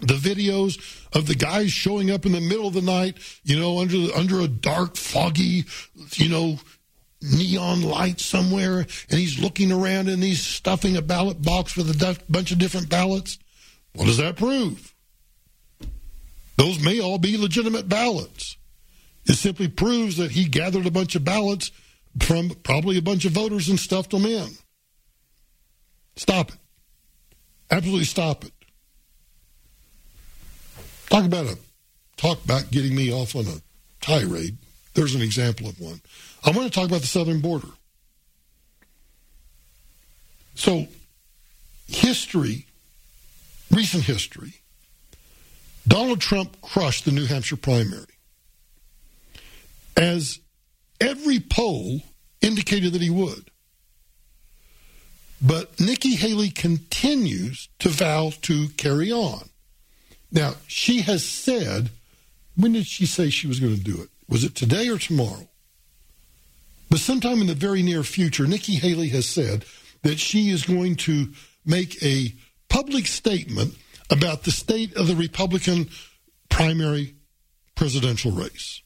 the 0.06 0.14
videos 0.14 0.78
of 1.12 1.26
the 1.26 1.34
guys 1.34 1.72
showing 1.72 2.10
up 2.10 2.26
in 2.26 2.32
the 2.32 2.40
middle 2.40 2.66
of 2.66 2.74
the 2.74 2.82
night, 2.82 3.16
you 3.42 3.58
know, 3.58 3.80
under 3.80 4.12
under 4.14 4.40
a 4.40 4.48
dark, 4.48 4.96
foggy, 4.96 5.64
you 6.14 6.28
know, 6.28 6.58
neon 7.22 7.82
light 7.82 8.20
somewhere, 8.20 8.78
and 8.78 9.18
he's 9.18 9.38
looking 9.38 9.72
around 9.72 10.08
and 10.08 10.22
he's 10.22 10.44
stuffing 10.44 10.96
a 10.96 11.02
ballot 11.02 11.40
box 11.42 11.76
with 11.76 11.90
a 11.90 12.18
bunch 12.28 12.52
of 12.52 12.58
different 12.58 12.88
ballots. 12.88 13.38
What 13.94 14.06
does 14.06 14.18
that 14.18 14.36
prove? 14.36 14.94
Those 16.56 16.80
may 16.80 17.00
all 17.00 17.18
be 17.18 17.36
legitimate 17.36 17.88
ballots. 17.88 18.56
It 19.26 19.34
simply 19.34 19.68
proves 19.68 20.18
that 20.18 20.32
he 20.32 20.44
gathered 20.44 20.86
a 20.86 20.90
bunch 20.90 21.14
of 21.14 21.24
ballots 21.24 21.70
from 22.20 22.50
probably 22.50 22.98
a 22.98 23.02
bunch 23.02 23.24
of 23.24 23.32
voters 23.32 23.68
and 23.68 23.80
stuffed 23.80 24.10
them 24.10 24.24
in. 24.26 24.48
Stop 26.16 26.50
it. 26.50 26.58
Absolutely 27.70 28.04
stop 28.04 28.44
it. 28.44 28.52
Talk 31.14 31.26
about 31.26 31.46
a 31.46 31.56
talk 32.16 32.44
about 32.44 32.72
getting 32.72 32.92
me 32.92 33.12
off 33.12 33.36
on 33.36 33.46
a 33.46 33.62
tirade. 34.00 34.56
There's 34.94 35.14
an 35.14 35.22
example 35.22 35.68
of 35.68 35.78
one. 35.78 36.00
I 36.42 36.50
want 36.50 36.64
to 36.64 36.76
talk 36.76 36.88
about 36.88 37.02
the 37.02 37.06
southern 37.06 37.38
border. 37.38 37.68
So, 40.56 40.88
history, 41.86 42.66
recent 43.70 44.02
history, 44.02 44.54
Donald 45.86 46.20
Trump 46.20 46.60
crushed 46.60 47.04
the 47.04 47.12
New 47.12 47.26
Hampshire 47.26 47.58
primary. 47.58 48.18
As 49.96 50.40
every 51.00 51.38
poll 51.38 52.00
indicated 52.40 52.92
that 52.92 53.02
he 53.02 53.10
would. 53.10 53.52
But 55.40 55.78
Nikki 55.78 56.16
Haley 56.16 56.50
continues 56.50 57.68
to 57.78 57.88
vow 57.88 58.32
to 58.42 58.66
carry 58.70 59.12
on. 59.12 59.50
Now, 60.34 60.54
she 60.66 61.00
has 61.02 61.24
said, 61.24 61.90
when 62.56 62.72
did 62.72 62.86
she 62.86 63.06
say 63.06 63.30
she 63.30 63.46
was 63.46 63.60
going 63.60 63.76
to 63.76 63.82
do 63.82 64.02
it? 64.02 64.08
Was 64.28 64.42
it 64.42 64.56
today 64.56 64.88
or 64.88 64.98
tomorrow? 64.98 65.48
But 66.90 66.98
sometime 66.98 67.40
in 67.40 67.46
the 67.46 67.54
very 67.54 67.82
near 67.82 68.02
future, 68.02 68.46
Nikki 68.46 68.74
Haley 68.74 69.08
has 69.08 69.26
said 69.26 69.64
that 70.02 70.18
she 70.18 70.50
is 70.50 70.64
going 70.64 70.96
to 70.96 71.28
make 71.64 72.02
a 72.02 72.34
public 72.68 73.06
statement 73.06 73.74
about 74.10 74.42
the 74.42 74.50
state 74.50 74.94
of 74.96 75.06
the 75.06 75.16
Republican 75.16 75.88
primary 76.50 77.14
presidential 77.74 78.32
race. 78.32 78.82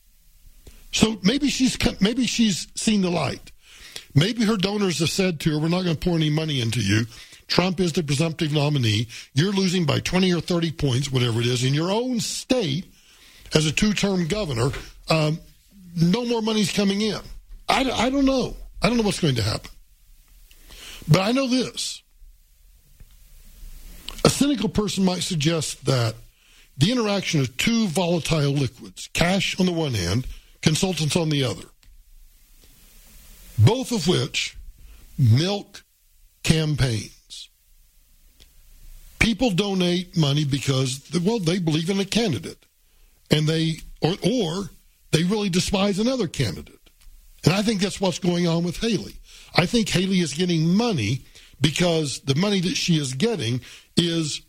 So 0.92 1.18
maybe 1.22 1.48
she's 1.48 1.76
maybe 2.00 2.26
she's 2.26 2.68
seen 2.74 3.02
the 3.02 3.10
light. 3.10 3.52
Maybe 4.14 4.44
her 4.44 4.56
donors 4.56 5.00
have 5.00 5.10
said 5.10 5.40
to 5.40 5.50
her, 5.50 5.58
"We're 5.58 5.68
not 5.68 5.84
going 5.84 5.96
to 5.96 6.00
pour 6.00 6.16
any 6.16 6.30
money 6.30 6.60
into 6.60 6.80
you. 6.80 7.06
Trump 7.48 7.80
is 7.80 7.94
the 7.94 8.02
presumptive 8.02 8.52
nominee. 8.52 9.08
You're 9.34 9.52
losing 9.52 9.84
by 9.84 10.00
20 10.00 10.32
or 10.32 10.40
30 10.40 10.72
points, 10.72 11.10
whatever 11.10 11.40
it 11.40 11.46
is, 11.46 11.64
in 11.64 11.74
your 11.74 11.90
own 11.90 12.20
state 12.20 12.84
as 13.54 13.66
a 13.66 13.72
two-term 13.72 14.28
governor. 14.28 14.70
Um, 15.08 15.40
no 15.96 16.24
more 16.26 16.42
money's 16.42 16.72
coming 16.72 17.00
in. 17.00 17.18
I, 17.68 17.90
I 17.90 18.10
don't 18.10 18.26
know. 18.26 18.54
I 18.82 18.88
don't 18.88 18.98
know 18.98 19.02
what's 19.02 19.20
going 19.20 19.34
to 19.36 19.42
happen. 19.42 19.70
But 21.08 21.20
I 21.22 21.32
know 21.32 21.48
this. 21.48 22.02
A 24.24 24.30
cynical 24.30 24.68
person 24.68 25.04
might 25.04 25.22
suggest 25.22 25.86
that 25.86 26.14
the 26.76 26.92
interaction 26.92 27.40
of 27.40 27.56
two 27.56 27.88
volatile 27.88 28.52
liquids, 28.52 29.08
cash 29.12 29.58
on 29.58 29.66
the 29.66 29.72
one 29.72 29.94
hand, 29.94 30.26
consultants 30.60 31.16
on 31.16 31.30
the 31.30 31.44
other, 31.44 31.64
both 33.58 33.90
of 33.90 34.06
which 34.06 34.56
milk 35.18 35.82
campaigns. 36.42 37.17
People 39.28 39.50
donate 39.50 40.16
money 40.16 40.46
because, 40.46 41.02
well, 41.22 41.38
they 41.38 41.58
believe 41.58 41.90
in 41.90 42.00
a 42.00 42.04
candidate, 42.06 42.64
and 43.30 43.46
they 43.46 43.74
or 44.00 44.14
or 44.24 44.70
they 45.10 45.22
really 45.22 45.50
despise 45.50 45.98
another 45.98 46.26
candidate. 46.26 46.88
And 47.44 47.52
I 47.52 47.60
think 47.60 47.82
that's 47.82 48.00
what's 48.00 48.18
going 48.18 48.48
on 48.48 48.64
with 48.64 48.78
Haley. 48.78 49.16
I 49.54 49.66
think 49.66 49.90
Haley 49.90 50.20
is 50.20 50.32
getting 50.32 50.74
money 50.74 51.26
because 51.60 52.20
the 52.20 52.36
money 52.36 52.60
that 52.60 52.78
she 52.78 52.98
is 52.98 53.12
getting 53.12 53.60
is 53.98 54.40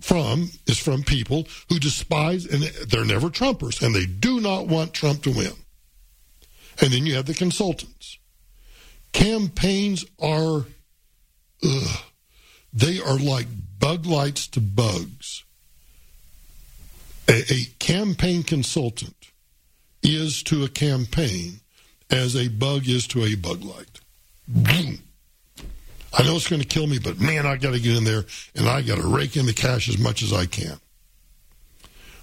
from 0.00 0.50
is 0.68 0.78
from 0.78 1.02
people 1.02 1.48
who 1.68 1.80
despise 1.80 2.46
and 2.46 2.62
they're 2.90 3.04
never 3.04 3.28
Trumpers 3.28 3.84
and 3.84 3.92
they 3.92 4.06
do 4.06 4.40
not 4.40 4.68
want 4.68 4.94
Trump 4.94 5.24
to 5.24 5.32
win. 5.32 5.54
And 6.80 6.92
then 6.92 7.06
you 7.06 7.16
have 7.16 7.26
the 7.26 7.34
consultants. 7.34 8.18
Campaigns 9.12 10.04
are 10.20 10.66
ugh, 11.64 11.98
they 12.72 13.00
are 13.00 13.18
like 13.18 13.46
bug 13.78 14.06
lights 14.06 14.46
to 14.48 14.60
bugs. 14.60 15.44
A, 17.28 17.42
a 17.52 17.64
campaign 17.78 18.42
consultant 18.42 19.30
is 20.02 20.42
to 20.44 20.64
a 20.64 20.68
campaign 20.68 21.60
as 22.10 22.36
a 22.36 22.48
bug 22.48 22.88
is 22.88 23.06
to 23.08 23.24
a 23.24 23.34
bug 23.34 23.62
light. 23.62 24.00
I 26.14 26.24
know 26.24 26.36
it's 26.36 26.48
going 26.48 26.60
to 26.60 26.68
kill 26.68 26.86
me, 26.86 26.98
but 26.98 27.20
man, 27.20 27.46
I 27.46 27.56
got 27.56 27.72
to 27.72 27.80
get 27.80 27.96
in 27.96 28.04
there 28.04 28.24
and 28.54 28.68
I 28.68 28.82
got 28.82 28.98
to 28.98 29.06
rake 29.06 29.36
in 29.36 29.46
the 29.46 29.54
cash 29.54 29.88
as 29.88 29.98
much 29.98 30.22
as 30.22 30.32
I 30.32 30.46
can. 30.46 30.78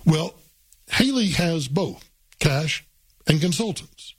Well, 0.06 0.36
Haley 0.92 1.30
has 1.30 1.68
both 1.68 2.08
cash 2.40 2.86
and 3.28 3.42
consultants. 3.42 4.14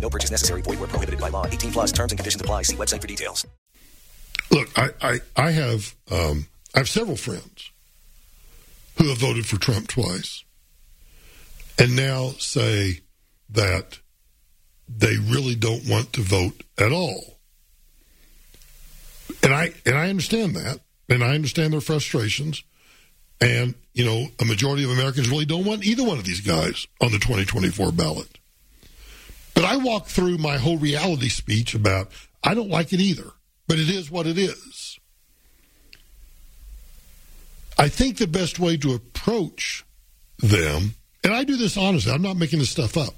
No 0.00 0.10
purchase 0.10 0.30
necessary. 0.30 0.62
Void 0.62 0.78
where 0.80 0.88
prohibited 0.88 1.20
by 1.20 1.30
law. 1.30 1.46
18 1.46 1.72
plus 1.72 1.92
terms 1.92 2.12
and 2.12 2.18
conditions 2.18 2.40
apply. 2.40 2.62
See 2.62 2.76
website 2.76 3.00
for 3.00 3.06
details. 3.06 3.46
Look, 4.50 4.68
I, 4.76 4.90
I, 5.00 5.20
I 5.36 5.50
have 5.50 5.94
um, 6.10 6.46
I 6.74 6.80
have 6.80 6.88
several 6.88 7.16
friends 7.16 7.70
who 8.98 9.08
have 9.08 9.18
voted 9.18 9.46
for 9.46 9.58
Trump 9.58 9.88
twice 9.88 10.44
and 11.78 11.96
now 11.96 12.30
say 12.38 13.00
that 13.50 13.98
they 14.88 15.16
really 15.16 15.54
don't 15.54 15.88
want 15.88 16.12
to 16.12 16.22
vote 16.22 16.62
at 16.78 16.92
all. 16.92 17.38
And 19.42 19.52
I 19.52 19.72
and 19.86 19.96
I 19.96 20.08
understand 20.10 20.54
that, 20.56 20.80
and 21.08 21.22
I 21.24 21.34
understand 21.34 21.72
their 21.72 21.80
frustrations. 21.80 22.62
And 23.40 23.74
you 23.92 24.04
know, 24.04 24.26
a 24.40 24.44
majority 24.44 24.84
of 24.84 24.90
Americans 24.90 25.30
really 25.30 25.44
don't 25.44 25.64
want 25.64 25.84
either 25.84 26.04
one 26.04 26.18
of 26.18 26.24
these 26.24 26.40
guys 26.40 26.86
on 27.00 27.10
the 27.12 27.18
2024 27.18 27.92
ballot. 27.92 28.38
But 29.54 29.64
I 29.64 29.76
walk 29.76 30.06
through 30.06 30.38
my 30.38 30.58
whole 30.58 30.78
reality 30.78 31.28
speech 31.28 31.74
about 31.74 32.10
I 32.42 32.54
don't 32.54 32.68
like 32.68 32.92
it 32.92 33.00
either, 33.00 33.30
but 33.68 33.78
it 33.78 33.88
is 33.88 34.10
what 34.10 34.26
it 34.26 34.36
is. 34.36 34.98
I 37.78 37.88
think 37.88 38.18
the 38.18 38.26
best 38.26 38.58
way 38.58 38.76
to 38.78 38.94
approach 38.94 39.84
them, 40.38 40.94
and 41.22 41.32
I 41.32 41.44
do 41.44 41.56
this 41.56 41.76
honestly, 41.76 42.12
I'm 42.12 42.22
not 42.22 42.36
making 42.36 42.58
this 42.58 42.70
stuff 42.70 42.96
up. 42.96 43.14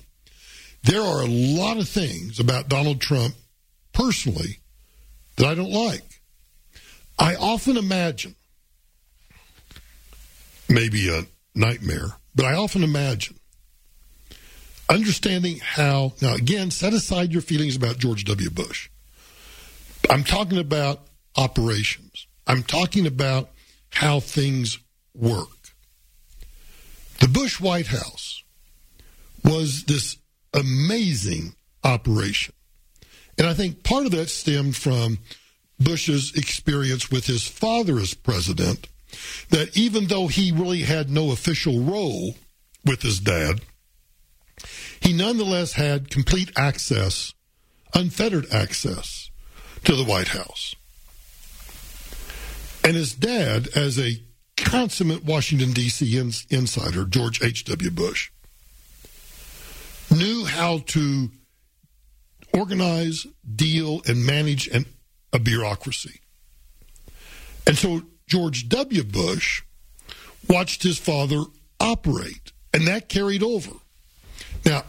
There 0.83 1.03
are 1.03 1.23
a 1.23 1.27
lot 1.27 1.79
of 1.79 1.89
things 1.89 2.39
about 2.39 2.69
Donald 2.69 3.01
Trump 3.01 3.35
personally 3.93 4.61
that 5.37 5.47
I 5.47 5.55
don't 5.55 5.73
like. 5.73 6.21
I 7.19 7.35
often 7.35 7.77
imagine, 7.77 8.35
maybe 10.69 11.09
a 11.09 11.23
nightmare, 11.55 12.17
but 12.35 12.45
I 12.45 12.55
often 12.55 12.85
imagine 12.85 13.39
understanding 14.89 15.59
how, 15.59 16.13
now 16.21 16.35
again, 16.35 16.71
set 16.71 16.93
aside 16.93 17.33
your 17.33 17.43
feelings 17.43 17.77
about 17.77 17.99
George 17.99 18.25
W. 18.25 18.51
Bush. 18.51 18.89
I'm 20.11 20.25
talking 20.25 20.59
about 20.59 21.01
operations, 21.37 22.27
I'm 22.47 22.63
talking 22.63 23.07
about 23.07 23.51
how 23.91 24.21
things 24.21 24.79
work. 25.15 25.49
The 27.21 27.29
Bush 27.29 27.61
White 27.61 27.87
House 27.87 28.43
was 29.43 29.85
this 29.85 30.19
amazing 30.53 31.55
operation. 31.83 32.55
And 33.39 33.47
I 33.47 33.55
think 33.55 33.83
part 33.83 34.07
of 34.07 34.13
that 34.13 34.29
stemmed 34.29 34.77
from 34.77 35.19
Bush's 35.79 36.35
experience 36.35 37.11
with 37.11 37.27
his 37.27 37.47
father 37.47 37.99
as 37.99 38.15
president, 38.15 38.89
that 39.51 39.77
even 39.77 40.07
though 40.07 40.27
he 40.27 40.53
really 40.53 40.83
had 40.83 41.11
no 41.11 41.31
official 41.31 41.81
role 41.81 42.37
with 42.85 43.03
his 43.03 43.21
dad, 43.21 43.61
he 45.01 45.13
nonetheless 45.13 45.73
had 45.73 46.11
complete 46.11 46.51
access, 46.57 47.35
unfettered 47.95 48.47
access 48.53 49.31
to 49.85 49.95
the 49.95 50.05
White 50.05 50.29
House. 50.29 50.75
And 52.83 52.97
his 52.97 53.15
dad, 53.15 53.69
as 53.75 53.99
a 53.99 54.23
consummate 54.57 55.25
Washington, 55.25 55.73
D.C. 55.73 56.19
ins- 56.19 56.47
insider, 56.51 57.05
George 57.05 57.43
H.W. 57.43 57.91
Bush, 57.91 58.31
knew 60.11 60.45
how 60.45 60.79
to 60.79 61.31
organize, 62.55 63.27
deal, 63.55 64.03
and 64.07 64.25
manage 64.25 64.69
an, 64.69 64.87
a 65.33 65.39
bureaucracy. 65.39 66.21
And 67.67 67.77
so 67.77 68.03
George 68.27 68.69
W. 68.69 69.05
Bush 69.05 69.63
watched 70.49 70.83
his 70.83 70.99
father 70.99 71.43
operate, 71.81 72.53
and 72.73 72.87
that 72.87 73.09
carried 73.09 73.43
over. 73.43 73.71
Now, 74.67 74.83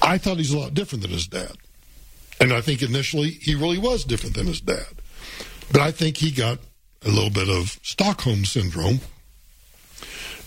I 0.00 0.16
thought 0.18 0.36
he's 0.36 0.52
a 0.52 0.58
lot 0.58 0.74
different 0.74 1.02
than 1.02 1.10
his 1.10 1.26
dad. 1.26 1.56
And 2.40 2.52
I 2.52 2.60
think 2.60 2.82
initially 2.82 3.30
he 3.30 3.54
really 3.54 3.78
was 3.78 4.04
different 4.04 4.36
than 4.36 4.46
his 4.46 4.60
dad. 4.60 4.86
But 5.70 5.80
I 5.80 5.90
think 5.90 6.16
he 6.16 6.30
got 6.30 6.58
a 7.04 7.08
little 7.08 7.30
bit 7.30 7.48
of 7.48 7.78
Stockholm 7.82 8.44
syndrome. 8.44 9.00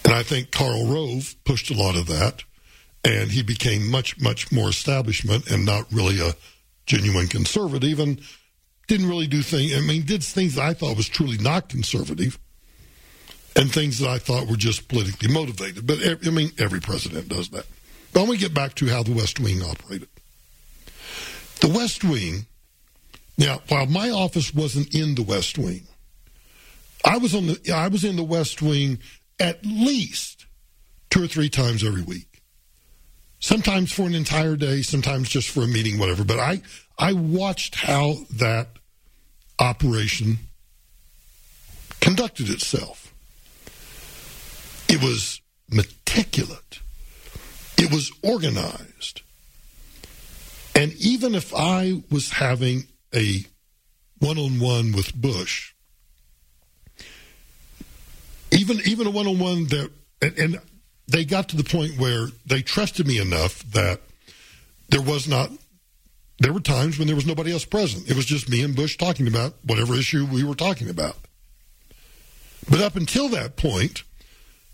And 0.05 0.13
I 0.13 0.23
think 0.23 0.51
Karl 0.51 0.87
Rove 0.87 1.35
pushed 1.43 1.69
a 1.69 1.77
lot 1.77 1.97
of 1.97 2.07
that. 2.07 2.43
And 3.03 3.31
he 3.31 3.43
became 3.43 3.89
much, 3.89 4.19
much 4.19 4.51
more 4.51 4.69
establishment 4.69 5.49
and 5.51 5.65
not 5.65 5.91
really 5.91 6.19
a 6.19 6.33
genuine 6.85 7.27
conservative 7.27 7.99
and 7.99 8.19
didn't 8.87 9.09
really 9.09 9.27
do 9.27 9.41
things. 9.41 9.75
I 9.75 9.81
mean, 9.81 10.03
did 10.05 10.23
things 10.23 10.57
I 10.57 10.73
thought 10.73 10.97
was 10.97 11.09
truly 11.09 11.37
not 11.37 11.69
conservative 11.69 12.39
and 13.55 13.71
things 13.71 13.99
that 13.99 14.09
I 14.09 14.17
thought 14.17 14.47
were 14.47 14.57
just 14.57 14.87
politically 14.87 15.31
motivated. 15.31 15.87
But 15.87 15.99
I 16.25 16.29
mean, 16.29 16.51
every 16.59 16.79
president 16.79 17.29
does 17.29 17.49
that. 17.49 17.65
But 18.13 18.21
I 18.21 18.23
want 18.23 18.39
get 18.39 18.53
back 18.53 18.75
to 18.75 18.87
how 18.87 19.03
the 19.03 19.13
West 19.13 19.39
Wing 19.39 19.61
operated. 19.61 20.09
The 21.61 21.69
West 21.69 22.03
Wing, 22.03 22.45
now, 23.37 23.61
while 23.69 23.85
my 23.85 24.09
office 24.09 24.53
wasn't 24.53 24.93
in 24.93 25.15
the 25.15 25.23
West 25.23 25.57
Wing, 25.57 25.83
I 27.03 27.17
was 27.17 27.35
on 27.35 27.47
the 27.47 27.71
I 27.73 27.87
was 27.87 28.03
in 28.03 28.15
the 28.15 28.23
West 28.23 28.61
Wing 28.61 28.99
at 29.39 29.65
least 29.65 30.45
two 31.09 31.23
or 31.23 31.27
three 31.27 31.49
times 31.49 31.83
every 31.83 32.01
week. 32.01 32.41
Sometimes 33.39 33.91
for 33.91 34.03
an 34.03 34.15
entire 34.15 34.55
day, 34.55 34.81
sometimes 34.81 35.29
just 35.29 35.49
for 35.49 35.63
a 35.63 35.67
meeting, 35.67 35.99
whatever. 35.99 36.23
But 36.23 36.39
I 36.39 36.61
I 36.97 37.13
watched 37.13 37.75
how 37.75 38.15
that 38.31 38.69
operation 39.59 40.37
conducted 41.99 42.49
itself. 42.49 43.04
It 44.95 45.03
was 45.03 45.41
meticulous. 45.69 46.61
It 47.77 47.91
was 47.91 48.13
organized. 48.23 49.23
And 50.73 50.93
even 50.93 51.35
if 51.35 51.53
I 51.53 52.01
was 52.09 52.29
having 52.29 52.87
a 53.13 53.43
one 54.19 54.37
on 54.37 54.57
one 54.61 54.93
with 54.93 55.13
Bush, 55.13 55.73
even 58.51 58.79
even 58.85 59.05
a 59.05 59.09
one 59.09 59.27
on 59.27 59.37
one 59.37 59.65
that 59.65 59.91
and, 60.21 60.39
and 60.39 60.61
they 61.09 61.25
got 61.25 61.49
to 61.49 61.57
the 61.57 61.65
point 61.65 61.99
where 61.99 62.27
they 62.45 62.61
trusted 62.61 63.05
me 63.05 63.19
enough 63.19 63.63
that 63.71 63.99
there 64.87 65.01
was 65.01 65.27
not 65.27 65.51
there 66.39 66.53
were 66.53 66.61
times 66.61 66.97
when 66.97 67.07
there 67.07 67.17
was 67.17 67.25
nobody 67.25 67.51
else 67.51 67.65
present. 67.65 68.09
It 68.09 68.15
was 68.15 68.25
just 68.25 68.47
me 68.47 68.63
and 68.63 68.73
Bush 68.73 68.95
talking 68.95 69.27
about 69.27 69.55
whatever 69.65 69.93
issue 69.93 70.25
we 70.25 70.45
were 70.45 70.55
talking 70.55 70.89
about. 70.89 71.17
But 72.69 72.79
up 72.79 72.95
until 72.95 73.27
that 73.27 73.57
point, 73.57 74.03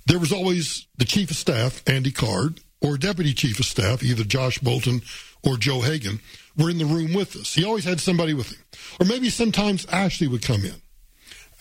there 0.06 0.20
was 0.20 0.32
always 0.32 0.88
the 0.98 1.06
chief 1.06 1.32
of 1.32 1.38
staff, 1.38 1.82
Andy 1.88 2.12
Card, 2.12 2.60
or 2.82 2.98
deputy 2.98 3.34
chief 3.34 3.60
of 3.60 3.66
staff, 3.66 4.04
either 4.04 4.24
Josh 4.24 4.60
Bolten 4.60 5.04
or 5.44 5.58
Joe 5.58 5.80
Hagin, 5.80 6.20
were 6.58 6.70
in 6.70 6.78
the 6.78 6.86
room 6.86 7.14
with 7.14 7.36
us. 7.36 7.54
He 7.54 7.64
always 7.64 7.86
had 7.86 8.00
somebody 8.00 8.34
with 8.34 8.52
him. 8.52 8.64
Or 9.00 9.06
maybe 9.06 9.30
sometimes 9.30 9.86
Ashley 9.88 10.28
would 10.28 10.42
come 10.42 10.66
in. 10.66 10.82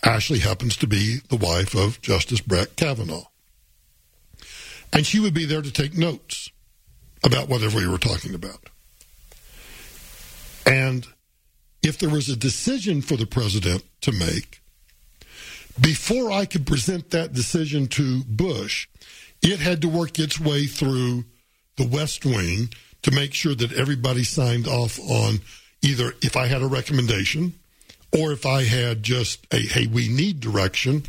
Ashley 0.03 0.39
happens 0.39 0.75
to 0.77 0.87
be 0.87 1.19
the 1.29 1.37
wife 1.37 1.75
of 1.75 2.01
Justice 2.01 2.41
Brett 2.41 2.75
Kavanaugh. 2.75 3.25
And 4.91 5.05
she 5.05 5.19
would 5.19 5.33
be 5.33 5.45
there 5.45 5.61
to 5.61 5.71
take 5.71 5.97
notes 5.97 6.49
about 7.23 7.47
whatever 7.47 7.77
we 7.77 7.87
were 7.87 7.97
talking 7.97 8.33
about. 8.33 8.69
And 10.65 11.07
if 11.83 11.97
there 11.97 12.09
was 12.09 12.29
a 12.29 12.35
decision 12.35 13.01
for 13.01 13.15
the 13.15 13.25
president 13.25 13.83
to 14.01 14.11
make, 14.11 14.60
before 15.79 16.31
I 16.31 16.45
could 16.45 16.65
present 16.65 17.11
that 17.11 17.33
decision 17.33 17.87
to 17.89 18.23
Bush, 18.23 18.87
it 19.41 19.59
had 19.59 19.81
to 19.81 19.89
work 19.89 20.19
its 20.19 20.39
way 20.39 20.65
through 20.65 21.25
the 21.77 21.87
West 21.87 22.25
Wing 22.25 22.69
to 23.03 23.11
make 23.11 23.33
sure 23.33 23.55
that 23.55 23.73
everybody 23.73 24.23
signed 24.23 24.67
off 24.67 24.99
on 24.99 25.39
either 25.81 26.13
if 26.21 26.35
I 26.35 26.47
had 26.47 26.61
a 26.61 26.67
recommendation 26.67 27.53
or 28.11 28.31
if 28.31 28.45
I 28.45 28.63
had 28.63 29.03
just 29.03 29.47
a, 29.53 29.59
hey, 29.59 29.87
we 29.87 30.07
need 30.09 30.39
direction. 30.39 31.03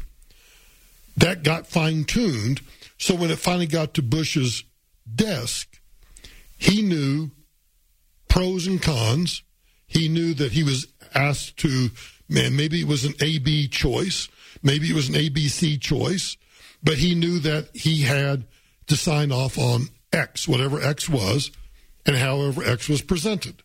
That 1.16 1.42
got 1.42 1.66
fine 1.66 2.04
tuned. 2.04 2.60
So 2.98 3.14
when 3.14 3.30
it 3.30 3.38
finally 3.38 3.66
got 3.66 3.94
to 3.94 4.02
Bush's 4.02 4.64
desk, 5.12 5.80
he 6.56 6.80
knew 6.80 7.30
pros 8.28 8.66
and 8.66 8.80
cons. 8.80 9.42
He 9.86 10.08
knew 10.08 10.32
that 10.34 10.52
he 10.52 10.62
was 10.62 10.86
asked 11.14 11.58
to, 11.58 11.90
man, 12.28 12.56
maybe 12.56 12.80
it 12.80 12.86
was 12.86 13.04
an 13.04 13.14
AB 13.20 13.68
choice, 13.68 14.28
maybe 14.62 14.88
it 14.88 14.94
was 14.94 15.08
an 15.08 15.14
ABC 15.14 15.80
choice, 15.80 16.36
but 16.82 16.98
he 16.98 17.14
knew 17.14 17.38
that 17.40 17.68
he 17.74 18.02
had 18.02 18.44
to 18.86 18.96
sign 18.96 19.32
off 19.32 19.58
on 19.58 19.88
X, 20.12 20.46
whatever 20.46 20.80
X 20.80 21.08
was, 21.08 21.50
and 22.04 22.16
however 22.16 22.62
X 22.64 22.88
was 22.88 23.02
presented. 23.02 23.62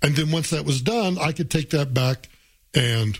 And 0.00 0.16
then 0.16 0.30
once 0.30 0.50
that 0.50 0.64
was 0.64 0.82
done, 0.82 1.18
I 1.18 1.32
could 1.32 1.50
take 1.50 1.70
that 1.70 1.94
back 1.94 2.28
and 2.74 3.18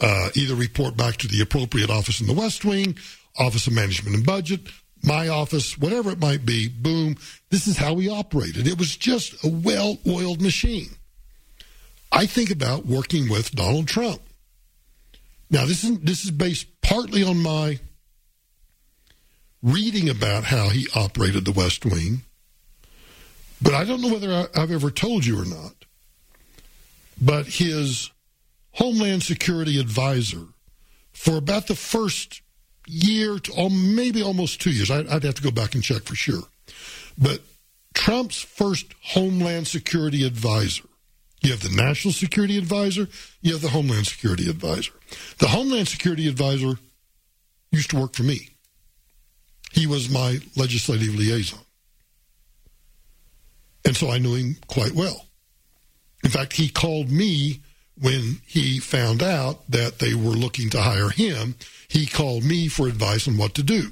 uh, 0.00 0.30
either 0.34 0.54
report 0.54 0.96
back 0.96 1.16
to 1.18 1.28
the 1.28 1.40
appropriate 1.40 1.90
office 1.90 2.20
in 2.20 2.26
the 2.26 2.32
West 2.32 2.64
Wing, 2.64 2.96
Office 3.38 3.66
of 3.66 3.72
Management 3.72 4.16
and 4.16 4.26
Budget, 4.26 4.60
my 5.02 5.28
office, 5.28 5.78
whatever 5.78 6.10
it 6.10 6.18
might 6.18 6.46
be. 6.46 6.68
Boom. 6.68 7.16
This 7.50 7.66
is 7.66 7.76
how 7.76 7.92
we 7.94 8.08
operated. 8.08 8.66
It 8.66 8.78
was 8.78 8.96
just 8.96 9.44
a 9.44 9.48
well 9.48 9.98
oiled 10.06 10.40
machine. 10.40 10.88
I 12.10 12.26
think 12.26 12.50
about 12.50 12.86
working 12.86 13.28
with 13.28 13.52
Donald 13.52 13.88
Trump. 13.88 14.20
Now, 15.54 15.66
this 15.66 15.84
is, 15.84 16.00
this 16.00 16.24
is 16.24 16.32
based 16.32 16.66
partly 16.80 17.22
on 17.22 17.40
my 17.40 17.78
reading 19.62 20.08
about 20.08 20.42
how 20.42 20.68
he 20.68 20.88
operated 20.96 21.44
the 21.44 21.52
West 21.52 21.84
Wing, 21.84 22.22
but 23.62 23.72
I 23.72 23.84
don't 23.84 24.00
know 24.00 24.12
whether 24.12 24.48
I've 24.52 24.72
ever 24.72 24.90
told 24.90 25.24
you 25.24 25.40
or 25.40 25.44
not. 25.44 25.84
But 27.22 27.46
his 27.46 28.10
Homeland 28.72 29.22
Security 29.22 29.78
advisor, 29.78 30.48
for 31.12 31.36
about 31.36 31.68
the 31.68 31.76
first 31.76 32.42
year 32.88 33.38
to 33.38 33.70
maybe 33.70 34.24
almost 34.24 34.60
two 34.60 34.72
years, 34.72 34.90
I'd 34.90 35.22
have 35.22 35.36
to 35.36 35.42
go 35.42 35.52
back 35.52 35.76
and 35.76 35.84
check 35.84 36.02
for 36.02 36.16
sure. 36.16 36.42
But 37.16 37.42
Trump's 37.94 38.40
first 38.40 38.86
Homeland 39.00 39.68
Security 39.68 40.26
advisor 40.26 40.88
you 41.44 41.50
have 41.50 41.60
the 41.60 41.74
National 41.74 42.12
Security 42.12 42.56
Advisor, 42.58 43.08
you 43.42 43.52
have 43.52 43.62
the 43.62 43.68
Homeland 43.68 44.06
Security 44.06 44.48
Advisor. 44.48 44.92
The 45.38 45.48
Homeland 45.48 45.88
Security 45.88 46.28
Advisor 46.28 46.78
used 47.70 47.90
to 47.90 48.00
work 48.00 48.14
for 48.14 48.22
me. 48.22 48.50
He 49.72 49.86
was 49.86 50.08
my 50.08 50.38
legislative 50.56 51.14
liaison. 51.14 51.58
And 53.84 53.96
so 53.96 54.10
I 54.10 54.18
knew 54.18 54.34
him 54.34 54.56
quite 54.68 54.92
well. 54.92 55.26
In 56.22 56.30
fact, 56.30 56.54
he 56.54 56.68
called 56.68 57.10
me 57.10 57.60
when 58.00 58.40
he 58.46 58.78
found 58.78 59.22
out 59.22 59.70
that 59.70 59.98
they 59.98 60.14
were 60.14 60.30
looking 60.30 60.70
to 60.70 60.80
hire 60.80 61.10
him. 61.10 61.56
He 61.88 62.06
called 62.06 62.44
me 62.44 62.68
for 62.68 62.86
advice 62.88 63.28
on 63.28 63.36
what 63.36 63.54
to 63.54 63.62
do. 63.62 63.90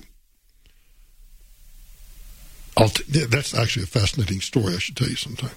T- 2.76 3.26
that's 3.26 3.54
actually 3.54 3.84
a 3.84 3.86
fascinating 3.86 4.40
story 4.40 4.74
I 4.74 4.78
should 4.78 4.96
tell 4.96 5.08
you 5.08 5.16
sometime. 5.16 5.50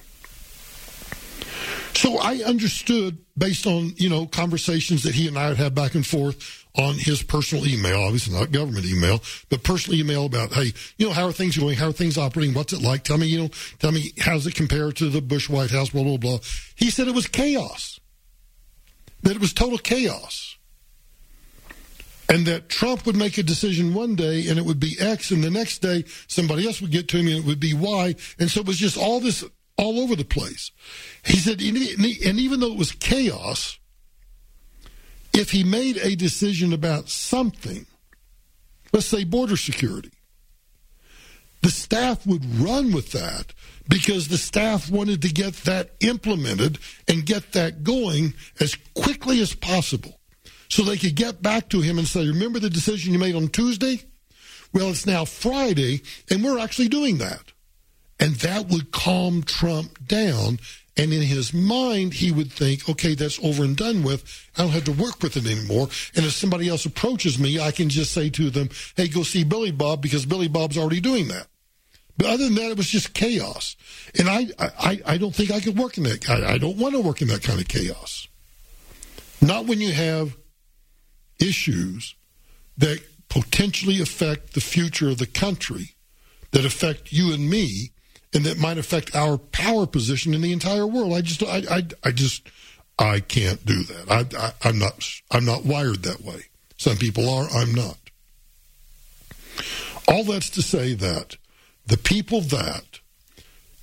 So 1.96 2.18
I 2.20 2.44
understood 2.46 3.18
based 3.38 3.66
on, 3.66 3.94
you 3.96 4.10
know, 4.10 4.26
conversations 4.28 5.04
that 5.04 5.16
he 5.16 5.28
and 5.28 5.38
I 5.38 5.48
had 5.48 5.58
had 5.58 5.76
back 5.76 5.96
and 5.96 6.06
forth 6.06 6.66
on 6.78 6.96
his 6.96 7.24
personal 7.24 7.66
email, 7.66 8.02
obviously 8.02 8.38
not 8.38 8.52
government 8.52 8.86
email, 8.86 9.22
but 9.50 9.64
personal 9.64 9.98
email 9.98 10.26
about, 10.26 10.52
hey, 10.52 10.74
you 10.98 11.08
know, 11.08 11.14
how 11.14 11.26
are 11.26 11.32
things 11.32 11.58
going? 11.58 11.78
How 11.78 11.88
are 11.88 11.94
things 11.94 12.18
operating? 12.18 12.54
What's 12.54 12.74
it 12.74 12.82
like? 12.82 13.04
Tell 13.04 13.18
me, 13.18 13.28
you 13.28 13.44
know, 13.44 13.50
tell 13.80 13.94
me, 13.94 14.12
how's 14.20 14.46
it 14.46 14.56
compare 14.56 14.92
to 14.92 15.10
the 15.10 15.22
Bush 15.22 15.50
White 15.50 15.72
House, 15.72 15.90
blah, 15.90 16.04
blah, 16.04 16.18
blah. 16.18 16.40
He 16.76 16.90
said 16.90 17.08
it 17.08 17.16
was 17.16 17.28
chaos, 17.28 18.00
that 19.24 19.36
it 19.36 19.42
was 19.42 19.54
total 19.54 19.78
chaos. 19.78 20.58
And 22.28 22.46
that 22.48 22.70
Trump 22.70 23.06
would 23.06 23.16
make 23.16 23.38
a 23.38 23.44
decision 23.44 23.94
one 23.94 24.16
day 24.16 24.50
and 24.50 24.58
it 24.58 24.66
would 24.66 24.80
be 24.80 24.98
X, 25.00 25.32
and 25.32 25.44
the 25.44 25.52
next 25.52 25.80
day 25.80 26.04
somebody 26.28 26.66
else 26.66 26.82
would 26.82 26.92
get 26.92 27.08
to 27.10 27.18
him 27.18 27.28
and 27.28 27.38
it 27.38 27.46
would 27.46 27.60
be 27.60 27.74
Y. 27.74 28.16
And 28.40 28.50
so 28.50 28.62
it 28.62 28.68
was 28.68 28.78
just 28.78 28.98
all 28.98 29.20
this 29.20 29.46
all 29.78 30.00
over 30.00 30.16
the 30.16 30.26
place. 30.26 30.72
He 31.24 31.38
said, 31.38 31.62
and 31.62 32.40
even 32.40 32.60
though 32.60 32.72
it 32.72 32.78
was 32.78 32.92
chaos, 32.92 33.78
if 35.34 35.52
he 35.52 35.64
made 35.64 35.98
a 35.98 36.16
decision 36.16 36.72
about 36.74 37.10
something, 37.10 37.86
let's 38.94 39.08
say 39.08 39.24
border 39.24 39.58
security, 39.58 40.12
the 41.62 41.72
staff 41.72 42.26
would 42.28 42.46
run 42.60 42.94
with 42.94 43.12
that 43.12 43.54
because 43.90 44.28
the 44.28 44.38
staff 44.38 44.90
wanted 44.90 45.22
to 45.24 45.30
get 45.30 45.54
that 45.64 45.92
implemented 46.00 46.78
and 47.08 47.26
get 47.26 47.54
that 47.54 47.84
going 47.84 48.34
as 48.60 48.76
quickly 48.94 49.42
as 49.42 49.54
possible 49.56 50.20
so 50.70 50.84
they 50.84 50.98
could 50.98 51.16
get 51.16 51.42
back 51.42 51.70
to 51.70 51.82
him 51.82 51.98
and 51.98 52.08
say, 52.08 52.28
Remember 52.28 52.60
the 52.60 52.70
decision 52.70 53.14
you 53.14 53.20
made 53.20 53.36
on 53.36 53.48
Tuesday? 53.48 54.02
Well, 54.74 54.90
it's 54.90 55.06
now 55.06 55.26
Friday, 55.26 56.02
and 56.30 56.44
we're 56.44 56.60
actually 56.60 56.90
doing 56.90 57.18
that. 57.18 57.52
And 58.20 58.36
that 58.36 58.68
would 58.68 58.92
calm 58.92 59.44
Trump 59.44 60.08
down. 60.08 60.60
And 60.98 61.12
in 61.12 61.22
his 61.22 61.54
mind, 61.54 62.14
he 62.14 62.32
would 62.32 62.52
think, 62.52 62.88
okay, 62.88 63.16
that's 63.16 63.44
over 63.44 63.64
and 63.64 63.76
done 63.76 64.04
with. 64.04 64.24
I 64.58 64.62
don't 64.62 64.72
have 64.72 64.86
to 64.86 64.94
work 64.94 65.22
with 65.22 65.36
it 65.36 65.46
anymore. 65.46 65.90
And 66.16 66.26
if 66.26 66.32
somebody 66.32 66.70
else 66.70 66.86
approaches 66.86 67.38
me, 67.38 67.60
I 67.60 67.72
can 67.72 67.90
just 67.90 68.14
say 68.14 68.30
to 68.30 68.50
them, 68.50 68.70
hey, 68.96 69.10
go 69.10 69.24
see 69.24 69.44
Billy 69.44 69.72
Bob 69.72 70.02
because 70.02 70.26
Billy 70.26 70.48
Bob's 70.48 70.78
already 70.78 71.02
doing 71.02 71.28
that. 71.28 71.48
But 72.18 72.28
other 72.28 72.46
than 72.46 72.56
that, 72.56 72.72
it 72.72 72.78
was 72.78 72.90
just 72.90 73.14
chaos. 73.14 73.76
And 74.18 74.30
I, 74.30 74.48
I, 74.58 75.02
I 75.06 75.18
don't 75.18 75.36
think 75.36 75.52
I 75.52 75.60
could 75.60 75.78
work 75.78 75.98
in 75.98 76.04
that. 76.06 76.30
I, 76.30 76.54
I 76.54 76.58
don't 76.58 76.78
want 76.78 76.96
to 76.96 77.02
work 77.02 77.22
in 77.22 77.28
that 77.28 77.44
kind 77.44 77.60
of 77.60 77.68
chaos. 77.68 78.30
Not 79.42 79.66
when 79.66 79.82
you 79.82 79.92
have 79.92 80.38
issues 81.42 82.16
that 82.78 83.02
potentially 83.28 84.02
affect 84.02 84.54
the 84.54 84.62
future 84.62 85.10
of 85.10 85.18
the 85.18 85.28
country, 85.28 85.96
that 86.52 86.66
affect 86.66 87.12
you 87.12 87.34
and 87.34 87.50
me, 87.50 87.92
and 88.36 88.46
that 88.46 88.60
might 88.60 88.78
affect 88.78 89.16
our 89.16 89.38
power 89.38 89.88
position 89.88 90.34
in 90.34 90.42
the 90.42 90.52
entire 90.52 90.86
world. 90.86 91.14
I 91.14 91.22
just, 91.22 91.42
I, 91.44 91.64
I, 91.70 91.84
I 92.04 92.12
just, 92.12 92.48
I 93.00 93.20
can't 93.22 93.66
do 93.66 93.84
that. 93.84 94.12
I, 94.12 94.52
I'm 94.68 94.78
not, 94.78 95.08
I'm 95.32 95.46
not 95.46 95.66
wired 95.66 96.04
that 96.04 96.22
way. 96.22 96.46
Some 96.78 96.98
people 96.98 97.30
are. 97.30 97.48
I'm 97.50 97.74
not. 97.74 97.98
All 100.08 100.24
that's 100.24 100.50
to 100.52 100.62
say 100.62 100.94
that 100.94 101.38
the 101.88 101.98
people 101.98 102.42
that 102.42 103.00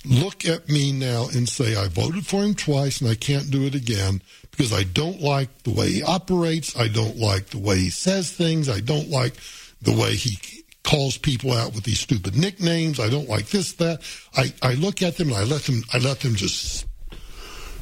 look 0.05 0.45
at 0.45 0.69
me 0.69 0.91
now 0.91 1.27
and 1.33 1.47
say 1.47 1.75
I 1.75 1.87
voted 1.87 2.25
for 2.25 2.43
him 2.43 2.53
twice 2.53 3.01
and 3.01 3.09
I 3.09 3.15
can't 3.15 3.49
do 3.49 3.65
it 3.65 3.75
again 3.75 4.21
because 4.51 4.73
I 4.73 4.83
don't 4.83 5.21
like 5.21 5.63
the 5.63 5.71
way 5.71 5.91
he 5.91 6.03
operates, 6.03 6.77
I 6.77 6.87
don't 6.87 7.17
like 7.17 7.47
the 7.47 7.57
way 7.57 7.77
he 7.77 7.89
says 7.89 8.31
things, 8.31 8.69
I 8.69 8.81
don't 8.81 9.09
like 9.09 9.33
the 9.81 9.93
way 9.93 10.15
he 10.15 10.62
calls 10.83 11.17
people 11.17 11.53
out 11.53 11.73
with 11.73 11.83
these 11.83 11.99
stupid 11.99 12.35
nicknames. 12.35 12.99
I 12.99 13.09
don't 13.09 13.29
like 13.29 13.47
this, 13.47 13.73
that. 13.73 14.01
I, 14.35 14.53
I 14.61 14.73
look 14.73 15.01
at 15.01 15.17
them 15.17 15.29
and 15.29 15.37
I 15.37 15.43
let 15.43 15.63
them 15.63 15.81
I 15.93 15.97
let 15.97 16.19
them 16.19 16.35
just 16.35 16.85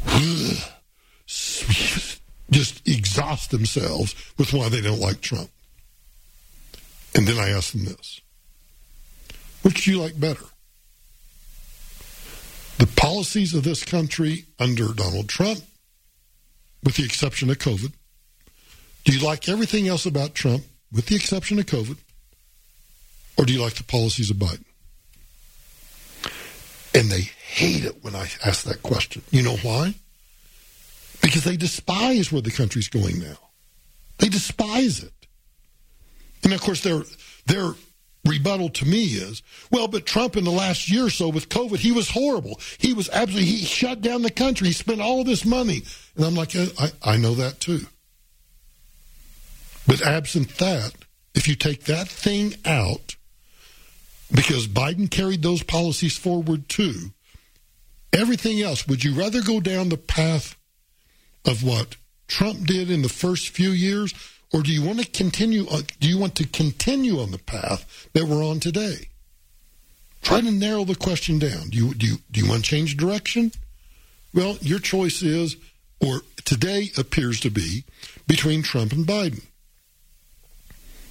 just 2.52 2.88
exhaust 2.88 3.52
themselves 3.52 4.16
with 4.38 4.54
why 4.54 4.70
they 4.70 4.82
don't 4.82 5.00
like 5.00 5.22
Trump. 5.22 5.50
And 7.14 7.28
then 7.28 7.38
I 7.38 7.50
ask 7.50 7.74
them 7.74 7.86
this 7.86 8.22
Which 9.64 9.86
do 9.86 9.92
you 9.92 10.02
like 10.02 10.20
better? 10.20 10.46
The 12.78 12.88
policies 12.88 13.54
of 13.54 13.64
this 13.64 13.84
country 13.84 14.46
under 14.60 14.94
Donald 14.94 15.30
Trump, 15.30 15.60
with 16.84 16.96
the 16.96 17.04
exception 17.04 17.50
of 17.52 17.60
COVID? 17.60 17.94
Do 19.04 19.14
you 19.14 19.26
like 19.26 19.48
everything 19.50 19.88
else 19.88 20.06
about 20.06 20.34
Trump, 20.34 20.64
with 20.92 21.08
the 21.08 21.16
exception 21.16 21.60
of 21.60 21.66
COVID? 21.68 21.98
Or 23.38 23.46
do 23.46 23.54
you 23.54 23.62
like 23.62 23.76
the 23.76 23.84
policies 23.84 24.30
of 24.30 24.38
Biden? 24.38 24.66
And 26.94 27.10
they 27.10 27.22
hate 27.22 27.86
it 27.86 28.04
when 28.04 28.16
I 28.16 28.30
ask 28.46 28.64
that 28.66 28.84
question. 28.84 29.22
You 29.32 29.44
know 29.44 29.56
why? 29.58 29.96
Because 31.22 31.44
they 31.44 31.58
despise 31.58 32.32
where 32.32 32.42
the 32.42 32.52
country's 32.52 32.90
going 32.90 33.20
now. 33.20 33.38
They 34.18 34.28
despise 34.28 35.04
it. 35.04 35.14
And 36.44 36.54
of 36.54 36.62
course, 36.62 36.82
their 36.82 37.04
their 37.46 37.74
rebuttal 38.26 38.70
to 38.70 38.86
me 38.86 39.04
is, 39.04 39.42
well, 39.72 39.88
but 39.88 40.06
Trump 40.06 40.38
in 40.38 40.44
the 40.44 40.52
last 40.52 40.90
year 40.90 41.06
or 41.06 41.10
so 41.10 41.30
with 41.30 41.50
COVID, 41.50 41.78
he 41.78 41.92
was 41.92 42.10
horrible. 42.10 42.60
He 42.78 42.94
was 42.94 43.10
absolutely 43.10 43.50
he 43.50 43.66
shut 43.66 44.02
down 44.02 44.22
the 44.22 44.32
country. 44.32 44.68
He 44.68 44.74
spent 44.74 45.02
all 45.02 45.24
this 45.24 45.46
money, 45.46 45.84
and 46.16 46.26
I'm 46.26 46.36
like, 46.36 46.56
I, 46.56 46.92
I 47.04 47.18
know 47.18 47.36
that 47.36 47.60
too. 47.60 47.82
But 49.88 50.02
absent 50.02 50.58
that, 50.58 50.94
if 51.34 51.48
you 51.48 51.56
take 51.56 51.86
that 51.86 52.08
thing 52.08 52.56
out, 52.66 53.16
because 54.34 54.68
Biden 54.68 55.10
carried 55.10 55.42
those 55.42 55.64
policies 55.64 56.18
forward 56.18 56.70
too. 56.70 57.12
Everything 58.14 58.62
else, 58.62 58.88
would 58.88 59.04
you 59.04 59.14
rather 59.14 59.42
go 59.42 59.60
down 59.60 59.90
the 59.90 59.98
path 59.98 60.58
of 61.46 61.64
what 61.64 61.96
Trump 62.28 62.66
did 62.66 62.90
in 62.90 63.02
the 63.02 63.10
first 63.10 63.50
few 63.50 63.72
years, 63.72 64.14
or 64.54 64.62
do 64.62 64.72
you 64.72 64.84
want 64.84 65.00
to 65.00 65.10
continue? 65.10 65.68
On, 65.68 65.84
do 66.00 66.08
you 66.08 66.18
want 66.18 66.36
to 66.36 66.48
continue 66.48 67.20
on 67.20 67.32
the 67.32 67.40
path 67.40 68.10
that 68.14 68.26
we're 68.26 68.44
on 68.44 68.60
today? 68.60 69.10
Try 70.22 70.42
to 70.42 70.52
narrow 70.52 70.84
the 70.84 70.96
question 70.96 71.40
down. 71.40 71.70
Do 71.70 71.78
you 71.78 71.94
do 71.94 72.06
you, 72.06 72.18
do 72.32 72.42
you 72.42 72.50
want 72.50 72.64
to 72.64 72.70
change 72.70 72.98
direction? 72.98 73.52
Well, 74.34 74.58
your 74.62 74.80
choice 74.80 75.22
is, 75.22 75.58
or 76.00 76.22
today 76.46 76.92
appears 76.98 77.40
to 77.42 77.50
be, 77.50 77.84
between 78.28 78.62
Trump 78.62 78.94
and 78.94 79.06
Biden. 79.06 79.44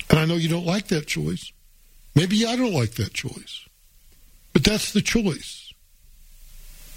And 0.09 0.19
I 0.19 0.25
know 0.25 0.37
you 0.37 0.49
don't 0.49 0.67
like 0.67 0.89
that 0.89 1.07
choice. 1.07 1.53
Maybe 2.15 2.47
I 2.47 2.57
don't 2.57 2.73
like 2.73 2.93
that 2.93 3.13
choice. 3.13 3.67
But 4.53 4.65
that's 4.65 4.93
the 4.93 5.03
choice. 5.03 5.73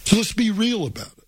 So 0.05 0.17
let's 0.17 0.33
be 0.33 0.51
real 0.51 0.85
about 0.85 1.11
it. 1.17 1.23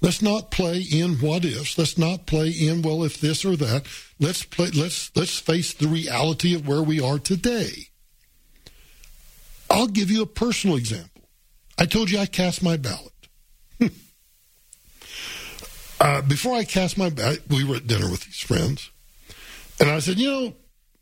Let's 0.00 0.20
not 0.20 0.50
play 0.50 0.80
in 0.80 1.14
what 1.14 1.44
ifs. 1.44 1.78
Let's 1.78 1.96
not 1.96 2.26
play 2.26 2.50
in 2.50 2.82
well 2.82 3.04
if 3.04 3.20
this 3.20 3.44
or 3.44 3.56
that. 3.56 3.86
Let's 4.20 4.44
play 4.44 4.68
let's 4.74 5.10
let's 5.16 5.38
face 5.38 5.72
the 5.72 5.88
reality 5.88 6.54
of 6.54 6.68
where 6.68 6.82
we 6.82 7.00
are 7.00 7.18
today. 7.18 7.88
I'll 9.70 9.86
give 9.86 10.10
you 10.10 10.22
a 10.22 10.26
personal 10.26 10.76
example. 10.76 11.22
I 11.78 11.86
told 11.86 12.10
you 12.10 12.18
I 12.18 12.26
cast 12.26 12.62
my 12.62 12.76
ballot. 12.76 13.12
uh, 16.00 16.22
before 16.22 16.54
I 16.54 16.64
cast 16.64 16.98
my 16.98 17.08
ballot, 17.10 17.42
we 17.48 17.64
were 17.64 17.76
at 17.76 17.86
dinner 17.86 18.10
with 18.10 18.24
these 18.24 18.40
friends, 18.40 18.90
and 19.80 19.90
I 19.90 20.00
said, 20.00 20.18
you 20.18 20.30
know, 20.30 20.54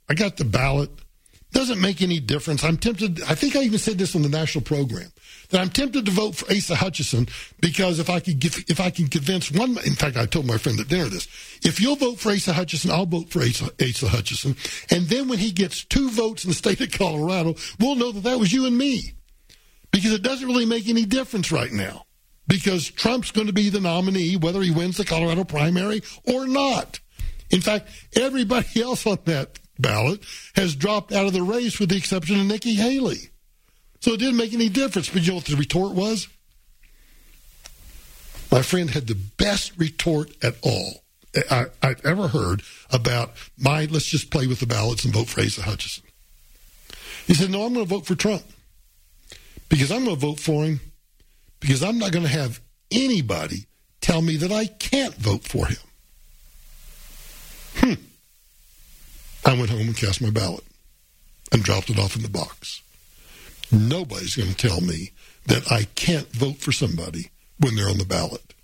I 0.09 0.15
got 0.15 0.37
the 0.37 0.45
ballot. 0.45 0.91
Doesn't 1.53 1.81
make 1.81 2.01
any 2.01 2.19
difference. 2.19 2.65
I'm 2.65 2.79
tempted. 2.79 3.23
I 3.25 3.35
think 3.35 3.57
I 3.57 3.62
even 3.62 3.79
said 3.79 3.99
this 3.99 4.17
on 4.17 4.23
the 4.23 4.29
national 4.29 4.65
program 4.65 5.12
that 5.51 5.61
I'm 5.61 5.69
tempted 5.69 6.07
to 6.07 6.11
vote 6.11 6.35
for 6.35 6.51
Asa 6.51 6.75
Hutchinson 6.75 7.29
because 7.61 7.99
if 7.99 8.09
I 8.09 8.21
could 8.21 8.38
give, 8.38 8.65
if 8.69 8.81
I 8.81 8.88
can 8.88 9.07
convince 9.09 9.53
one, 9.53 9.77
in 9.85 9.95
fact, 9.95 10.17
I 10.17 10.25
told 10.25 10.47
my 10.47 10.57
friend 10.57 10.81
at 10.81 10.88
dinner 10.88 11.11
this: 11.11 11.29
if 11.62 11.79
you'll 11.79 11.97
vote 11.97 12.19
for 12.19 12.33
Asa 12.33 12.55
Hutchinson, 12.55 12.91
I'll 12.91 13.05
vote 13.05 13.29
for 13.29 13.43
Asa, 13.43 13.71
Asa 13.83 14.09
Hutchinson, 14.09 14.57
and 14.91 15.07
then 15.09 15.29
when 15.29 15.38
he 15.38 15.53
gets 15.53 15.85
two 15.85 16.11
votes 16.11 16.45
in 16.45 16.51
the 16.51 16.55
state 16.55 16.81
of 16.81 16.91
Colorado, 16.91 17.55
we'll 17.79 17.97
know 17.97 18.12
that 18.12 18.25
that 18.25 18.41
was 18.41 18.51
you 18.51 18.65
and 18.65 18.77
me, 18.77 19.12
because 19.91 20.12
it 20.12 20.23
doesn't 20.23 20.49
really 20.49 20.67
make 20.67 20.88
any 20.88 21.05
difference 21.05 21.53
right 21.53 21.73
now, 21.73 22.07
because 22.49 22.91
Trump's 22.91 23.31
going 23.31 23.47
to 23.47 23.53
be 23.53 23.69
the 23.69 23.81
nominee 23.81 24.37
whether 24.37 24.62
he 24.62 24.71
wins 24.71 24.97
the 24.97 25.05
Colorado 25.05 25.45
primary 25.45 26.03
or 26.25 26.47
not. 26.47 26.99
In 27.51 27.61
fact, 27.61 27.91
everybody 28.17 28.69
else 28.83 29.07
on 29.07 29.19
that 29.27 29.59
ballot 29.83 30.23
has 30.55 30.75
dropped 30.75 31.12
out 31.12 31.27
of 31.27 31.33
the 31.33 31.42
race 31.42 31.79
with 31.79 31.90
the 31.90 31.97
exception 31.97 32.40
of 32.40 32.47
Nikki 32.47 32.75
Haley. 32.75 33.31
So 34.01 34.12
it 34.12 34.18
didn't 34.18 34.37
make 34.37 34.55
any 34.55 34.68
difference. 34.68 35.11
But 35.11 35.23
you 35.23 35.29
know 35.29 35.37
what 35.37 35.45
the 35.45 35.57
retort 35.57 35.92
was? 35.92 36.29
My 38.51 38.62
friend 38.62 38.90
had 38.90 39.07
the 39.07 39.14
best 39.14 39.79
retort 39.79 40.33
at 40.42 40.55
all 40.62 41.03
I, 41.51 41.66
have 41.83 42.05
ever 42.05 42.29
heard 42.29 42.62
about 42.90 43.33
my 43.59 43.87
let's 43.87 44.07
just 44.07 44.31
play 44.31 44.47
with 44.47 44.61
the 44.61 44.66
ballots 44.66 45.05
and 45.05 45.14
vote 45.14 45.29
for 45.29 45.40
Asa 45.40 45.62
Hutchinson. 45.62 46.05
He 47.27 47.35
said, 47.35 47.51
No, 47.51 47.64
I'm 47.64 47.73
going 47.73 47.87
to 47.87 47.88
vote 47.88 48.07
for 48.07 48.14
Trump 48.14 48.42
because 49.68 49.90
I'm 49.90 50.05
going 50.05 50.16
to 50.16 50.21
vote 50.21 50.40
for 50.40 50.64
him 50.64 50.81
because 51.61 51.83
I'm 51.83 51.99
not 51.99 52.12
going 52.12 52.25
to 52.27 52.31
have 52.31 52.61
anybody 52.90 53.66
tell 54.01 54.21
me 54.21 54.37
that 54.37 54.53
I 54.53 54.66
can't 54.66 55.14
vote 55.14 55.45
for 55.45 55.66
him. 55.66 55.79
Hmm. 57.77 57.95
I 59.45 59.55
went 59.55 59.71
home 59.71 59.81
and 59.81 59.97
cast 59.97 60.23
my 60.23 60.31
ballot 60.31 60.65
and 61.51 61.63
dropped 61.63 61.91
it 61.91 61.99
off 61.99 62.17
in 62.17 62.23
the 62.23 62.29
box. 62.29 62.83
Nobody's 63.71 64.37
going 64.37 64.53
to 64.53 64.69
tell 64.69 64.81
me 64.81 65.11
that 65.47 65.71
I 65.71 65.85
can't 65.95 66.29
vote 66.29 66.59
for 66.59 66.73
somebody 66.73 67.31
when 67.59 67.75
they're 67.75 67.89
on 67.89 67.99
the 67.99 68.05
ballot. 68.05 68.55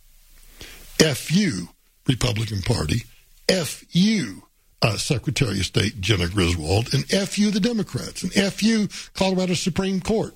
F 1.00 1.32
you, 1.32 1.68
Republican 2.06 2.62
Party. 2.62 3.04
F 3.48 3.84
you, 3.90 4.42
uh, 4.82 4.96
Secretary 4.96 5.58
of 5.58 5.66
State 5.66 6.00
Jena 6.00 6.28
Griswold. 6.28 6.92
And 6.92 7.04
F 7.12 7.38
you, 7.38 7.50
the 7.50 7.60
Democrats. 7.60 8.22
And 8.22 8.36
F 8.36 8.62
you, 8.62 8.88
Colorado 9.14 9.54
Supreme 9.54 10.00
Court. 10.00 10.34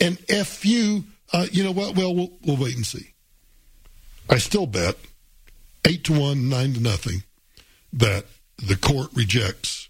And 0.00 0.18
F 0.28 0.64
you, 0.64 1.04
uh, 1.32 1.46
you 1.50 1.64
know 1.64 1.72
what? 1.72 1.96
Well, 1.96 2.14
well, 2.14 2.30
we'll 2.44 2.56
wait 2.56 2.76
and 2.76 2.86
see. 2.86 3.14
I 4.28 4.38
still 4.38 4.66
bet 4.66 4.96
8 5.86 6.04
to 6.04 6.20
1, 6.20 6.48
9 6.48 6.74
to 6.74 6.80
nothing 6.80 7.22
that 7.92 8.26
the 8.66 8.76
court 8.76 9.08
rejects 9.14 9.88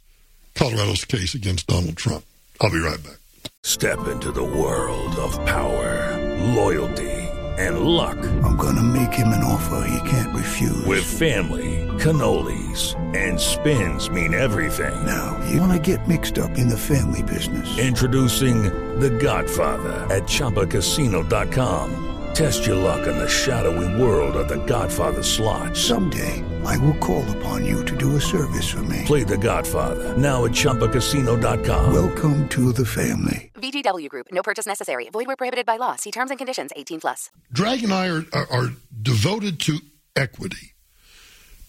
Colorado's 0.55 1.05
case 1.05 1.35
against 1.35 1.67
Donald 1.67 1.97
Trump. 1.97 2.25
I'll 2.61 2.71
be 2.71 2.79
right 2.79 3.03
back. 3.03 3.19
Step 3.65 4.09
into 4.09 4.33
the 4.33 4.43
world 4.43 5.15
of 5.17 5.33
power, 5.47 6.19
loyalty, 6.55 7.11
and 7.59 7.81
luck. 7.81 8.17
I'm 8.43 8.57
going 8.57 8.77
to 8.77 8.83
make 8.83 9.13
him 9.13 9.29
an 9.29 9.45
offer 9.45 9.87
he 9.89 10.09
can't 10.09 10.35
refuse. 10.35 10.85
With 10.85 11.05
family, 11.05 11.87
cannolis, 11.99 12.97
and 13.17 13.39
spins 13.39 14.11
mean 14.11 14.35
everything. 14.35 15.07
Now, 15.07 15.39
you 15.51 15.61
want 15.61 15.73
to 15.73 15.97
get 15.97 16.09
mixed 16.09 16.39
up 16.39 16.57
in 16.59 16.69
the 16.69 16.79
family 16.79 17.23
business. 17.23 17.79
Introducing 17.79 18.65
The 18.99 19.11
Godfather 19.11 19.93
at 20.11 20.25
Chumbacasino.com. 20.25 22.09
Test 22.35 22.67
your 22.67 22.77
luck 22.77 23.07
in 23.07 23.19
the 23.19 23.29
shadowy 23.29 24.03
world 24.03 24.35
of 24.37 24.49
the 24.49 24.65
Godfather 24.65 25.23
slot. 25.23 25.77
Someday, 25.77 26.43
I 26.65 26.79
will 26.79 26.97
call 26.99 27.25
upon 27.37 27.65
you 27.65 27.85
to 27.85 27.97
do 27.97 28.17
a 28.17 28.21
service 28.21 28.71
for 28.71 28.83
me. 28.83 29.03
Play 29.05 29.25
the 29.25 29.39
Godfather, 29.39 30.17
now 30.17 30.45
at 30.45 30.53
Chumbacasino.com. 30.53 31.93
Welcome 31.93 32.49
to 32.51 32.73
the 32.73 32.87
family. 32.87 33.51
VGW 33.55 34.09
Group, 34.09 34.29
no 34.33 34.43
purchase 34.43 34.67
necessary. 34.67 35.09
Void 35.11 35.27
where 35.27 35.37
prohibited 35.37 35.67
by 35.67 35.77
law. 35.77 35.97
See 35.97 36.11
terms 36.11 36.31
and 36.31 36.39
conditions 36.39 36.73
18 36.75 37.01
plus. 37.01 37.31
Drag 37.53 37.83
and 37.85 37.93
I 37.93 38.09
are, 38.09 38.25
are, 38.33 38.47
are 38.51 38.69
devoted 39.01 39.61
to 39.61 39.79
equity, 40.17 40.75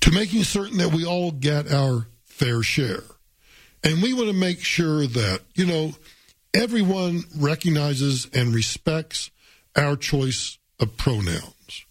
to 0.01 0.11
making 0.11 0.43
certain 0.43 0.77
that 0.77 0.93
we 0.93 1.05
all 1.05 1.31
get 1.31 1.71
our 1.71 2.07
fair 2.25 2.63
share. 2.63 3.03
And 3.83 4.01
we 4.01 4.13
want 4.13 4.27
to 4.27 4.33
make 4.33 4.61
sure 4.61 5.05
that, 5.05 5.41
you 5.55 5.65
know, 5.65 5.93
everyone 6.53 7.23
recognizes 7.37 8.27
and 8.33 8.53
respects 8.53 9.29
our 9.75 9.95
choice 9.95 10.57
of 10.79 10.95
pronouns. 10.97 11.85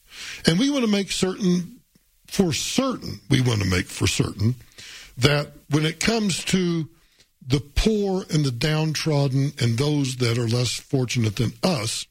And 0.46 0.58
we 0.58 0.70
want 0.70 0.84
to 0.84 0.90
make 0.90 1.10
certain, 1.10 1.80
for 2.32 2.54
certain, 2.54 3.20
we 3.28 3.42
want 3.42 3.60
to 3.60 3.68
make 3.68 3.84
for 3.84 4.06
certain 4.06 4.54
that 5.18 5.48
when 5.68 5.84
it 5.84 6.00
comes 6.00 6.42
to 6.42 6.88
the 7.46 7.60
poor 7.60 8.24
and 8.30 8.42
the 8.42 8.50
downtrodden 8.50 9.52
and 9.60 9.76
those 9.76 10.16
that 10.16 10.38
are 10.38 10.48
less 10.48 10.72
fortunate 10.72 11.36
than 11.36 11.52
us, 11.62 12.06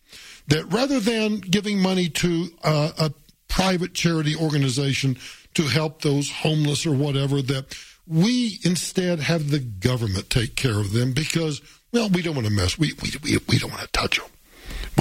that 0.48 0.72
rather 0.72 1.00
than 1.00 1.38
giving 1.38 1.80
money 1.80 2.08
to 2.08 2.50
uh, 2.64 2.92
a 3.00 3.12
private 3.48 3.96
charity 3.96 4.36
organization 4.36 5.18
to 5.56 5.64
help 5.64 6.04
those 6.04 6.30
homeless 6.30 6.86
or 6.86 6.94
whatever, 6.94 7.42
that 7.42 7.76
we 8.06 8.60
instead 8.64 9.22
have 9.22 9.50
the 9.50 9.60
government 9.60 10.30
take 10.30 10.56
care 10.56 10.80
of 10.80 10.94
them 10.94 11.14
because, 11.14 11.62
well, 11.92 12.10
we 12.10 12.22
don't 12.22 12.36
want 12.36 12.46
to 12.46 12.54
mess. 12.54 12.78
We, 12.78 12.94
we, 13.02 13.10
we, 13.24 13.40
we 13.50 13.58
don't 13.58 13.72
want 13.72 13.82
to 13.82 13.88
touch 13.88 14.20
them. 14.20 14.30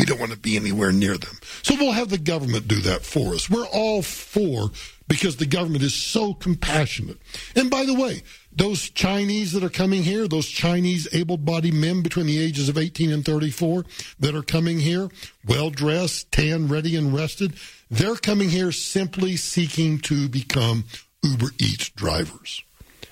We 0.01 0.07
don't 0.07 0.19
want 0.19 0.33
to 0.33 0.39
be 0.39 0.57
anywhere 0.57 0.93
near 0.93 1.19
them. 1.19 1.37
So 1.63 1.75
we'll 1.75 1.93
have 1.93 2.09
the 2.09 2.17
government 2.17 2.67
do 2.67 2.81
that 2.81 3.05
for 3.05 3.35
us. 3.35 3.51
We're 3.51 3.67
all 3.67 4.01
for 4.01 4.71
because 5.09 5.37
the 5.37 5.45
government 5.45 5.83
is 5.83 5.93
so 5.93 6.33
compassionate. 6.33 7.19
And 7.55 7.71
by 7.71 7.85
the 7.85 7.93
way, 7.93 8.23
those 8.51 8.89
Chinese 8.89 9.53
that 9.53 9.63
are 9.63 9.69
coming 9.69 10.03
here, 10.03 10.27
those 10.27 10.49
Chinese 10.49 11.07
able 11.13 11.37
bodied 11.37 11.75
men 11.75 12.01
between 12.01 12.25
the 12.25 12.39
ages 12.39 12.71
of 12.71 12.79
18 12.79 13.13
and 13.13 13.27
34 13.27 13.85
that 14.21 14.35
are 14.35 14.43
coming 14.43 14.79
here, 14.79 15.11
well 15.47 15.69
dressed, 15.69 16.33
tan, 16.33 16.69
ready, 16.69 16.97
and 16.97 17.15
rested, 17.15 17.53
They're 17.91 18.17
coming 18.17 18.49
here 18.49 18.73
simply 18.73 19.37
seeking 19.37 19.99
to 19.99 20.31
become 20.31 20.85
Uber 21.23 21.51
Eats 21.59 21.91
drivers. 21.91 22.65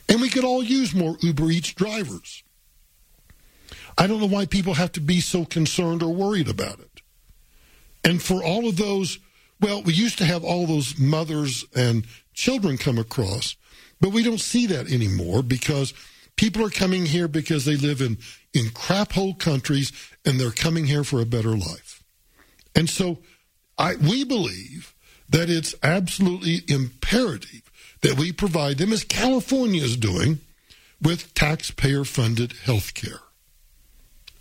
And 0.09 0.23
we 0.23 0.31
could 0.31 0.45
all 0.45 0.63
use 0.63 0.95
more 0.95 1.19
Uber 1.21 1.51
Eats 1.51 1.75
drivers. 1.75 2.45
I 3.99 4.07
don't 4.07 4.21
know 4.21 4.27
why 4.27 4.47
people 4.47 4.75
have 4.75 4.93
to 4.93 5.01
be 5.01 5.21
so 5.21 5.45
concerned 5.45 6.03
or 6.03 6.15
worried 6.15 6.49
about 6.49 6.79
it. 6.79 7.03
And 8.05 8.23
for 8.23 8.43
all 8.43 8.69
of 8.69 8.77
those, 8.77 9.19
well, 9.61 9.83
we 9.83 9.93
used 9.93 10.19
to 10.19 10.25
have 10.25 10.45
all 10.45 10.67
those 10.67 10.97
mothers 10.99 11.65
and 11.75 12.07
children 12.33 12.79
come 12.79 12.97
across, 12.97 13.57
but 14.01 14.11
we 14.11 14.23
don't 14.23 14.41
see 14.41 14.67
that 14.67 14.91
anymore 14.91 15.43
because 15.43 15.93
people 16.37 16.65
are 16.65 16.71
coming 16.71 17.07
here 17.07 17.27
because 17.27 17.65
they 17.65 17.77
live 17.77 18.01
in, 18.01 18.19
in 18.55 18.71
crap 18.71 19.13
hole 19.13 19.35
countries 19.35 19.93
and 20.25 20.39
they're 20.39 20.53
coming 20.53 20.87
here 20.87 21.03
for 21.03 21.21
a 21.21 21.27
better 21.27 21.57
life. 21.57 22.05
And 22.77 22.89
so 22.89 23.19
I, 23.77 23.97
we 23.97 24.23
believe 24.23 24.95
that 25.29 25.51
it's 25.51 25.75
absolutely 25.83 26.63
imperative 26.69 27.63
that 28.03 28.17
we 28.17 28.31
provide 28.31 28.79
them, 28.79 28.93
as 28.93 29.03
California 29.03 29.83
is 29.83 29.97
doing, 29.97 30.39
with 31.03 31.35
taxpayer 31.35 32.05
funded 32.05 32.53
health 32.65 32.95
care. 32.95 33.21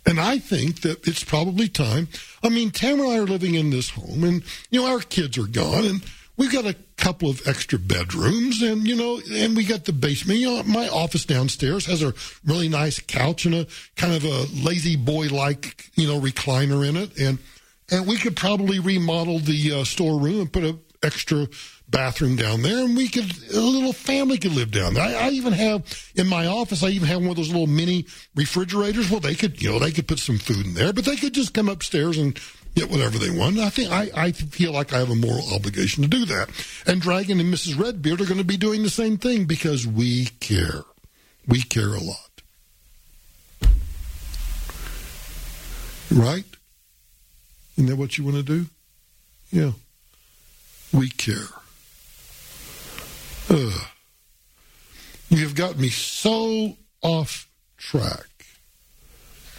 And 0.08 0.18
I 0.18 0.38
think 0.38 0.80
that 0.80 1.06
it's 1.06 1.22
probably 1.22 1.68
time. 1.68 2.08
I 2.42 2.48
mean, 2.48 2.70
Tamara 2.70 3.10
and 3.10 3.18
I 3.18 3.22
are 3.22 3.26
living 3.26 3.54
in 3.54 3.68
this 3.68 3.90
home, 3.90 4.24
and, 4.24 4.42
you 4.70 4.80
know, 4.80 4.90
our 4.90 5.00
kids 5.00 5.36
are 5.36 5.46
gone, 5.46 5.84
and 5.84 6.02
we've 6.38 6.50
got 6.50 6.64
a 6.64 6.76
couple 6.96 7.28
of 7.28 7.46
extra 7.46 7.78
bedrooms, 7.78 8.62
and, 8.62 8.88
you 8.88 8.96
know, 8.96 9.20
and 9.30 9.54
we 9.54 9.66
got 9.66 9.84
the 9.84 9.92
basement. 9.92 10.38
You 10.38 10.56
know, 10.56 10.62
my 10.62 10.88
office 10.88 11.26
downstairs 11.26 11.84
has 11.84 12.02
a 12.02 12.14
really 12.46 12.70
nice 12.70 13.00
couch 13.00 13.44
and 13.44 13.54
a 13.54 13.66
kind 13.96 14.14
of 14.14 14.24
a 14.24 14.46
La-Z-Boy 14.64 15.26
like, 15.26 15.90
you 15.94 16.08
know, 16.08 16.18
recliner 16.18 16.88
in 16.88 16.96
it. 16.96 17.18
And, 17.18 17.38
and 17.90 18.06
we 18.06 18.16
could 18.16 18.34
probably 18.34 18.78
remodel 18.78 19.40
the 19.40 19.72
uh, 19.74 19.84
storeroom 19.84 20.40
and 20.40 20.50
put 20.50 20.64
a 20.64 20.78
extra 21.02 21.46
bathroom 21.90 22.36
down 22.36 22.62
there, 22.62 22.84
and 22.84 22.96
we 22.96 23.08
could 23.08 23.24
a 23.52 23.60
little 23.60 23.92
family 23.92 24.38
could 24.38 24.52
live 24.52 24.70
down 24.70 24.94
there. 24.94 25.04
I, 25.04 25.26
I, 25.26 25.30
even 25.30 25.52
have 25.52 25.84
in 26.14 26.26
my 26.26 26.46
office. 26.46 26.82
I 26.82 26.88
even 26.88 27.08
have 27.08 27.20
one 27.20 27.30
of 27.30 27.36
those 27.36 27.48
little 27.48 27.66
mini 27.66 28.06
refrigerators. 28.34 29.10
Well, 29.10 29.20
they 29.20 29.34
could 29.34 29.60
you 29.62 29.70
know 29.70 29.78
they 29.78 29.92
could 29.92 30.08
put 30.08 30.18
some 30.18 30.38
food 30.38 30.66
in 30.66 30.74
there, 30.74 30.92
but 30.92 31.04
they 31.04 31.16
could 31.16 31.34
just 31.34 31.54
come 31.54 31.68
upstairs 31.68 32.18
and 32.18 32.38
get 32.74 32.90
whatever 32.90 33.18
they 33.18 33.30
want. 33.30 33.58
I 33.58 33.70
think 33.70 33.90
I, 33.90 34.10
I 34.14 34.32
feel 34.32 34.72
like 34.72 34.92
I 34.92 34.98
have 34.98 35.10
a 35.10 35.14
moral 35.14 35.54
obligation 35.54 36.02
to 36.02 36.08
do 36.08 36.24
that. 36.26 36.50
And 36.86 37.00
Dragon 37.00 37.40
and 37.40 37.52
Mrs. 37.52 37.78
Redbeard 37.78 38.20
are 38.20 38.26
going 38.26 38.38
to 38.38 38.44
be 38.44 38.56
doing 38.56 38.82
the 38.82 38.90
same 38.90 39.16
thing 39.16 39.46
because 39.46 39.86
we 39.86 40.26
care. 40.40 40.84
We 41.46 41.62
care 41.62 41.94
a 41.94 42.00
lot. 42.00 42.18
Right? 46.10 46.44
Isn't 47.76 47.88
that 47.88 47.96
what 47.96 48.18
you 48.18 48.24
want 48.24 48.36
to 48.36 48.42
do? 48.42 48.66
Yeah. 49.50 49.72
We 50.92 51.10
care. 51.10 51.48
Ugh. 53.50 53.80
You 55.30 55.38
have 55.38 55.54
got 55.54 55.78
me 55.78 55.88
so 55.90 56.76
off 57.02 57.48
track. 57.76 58.26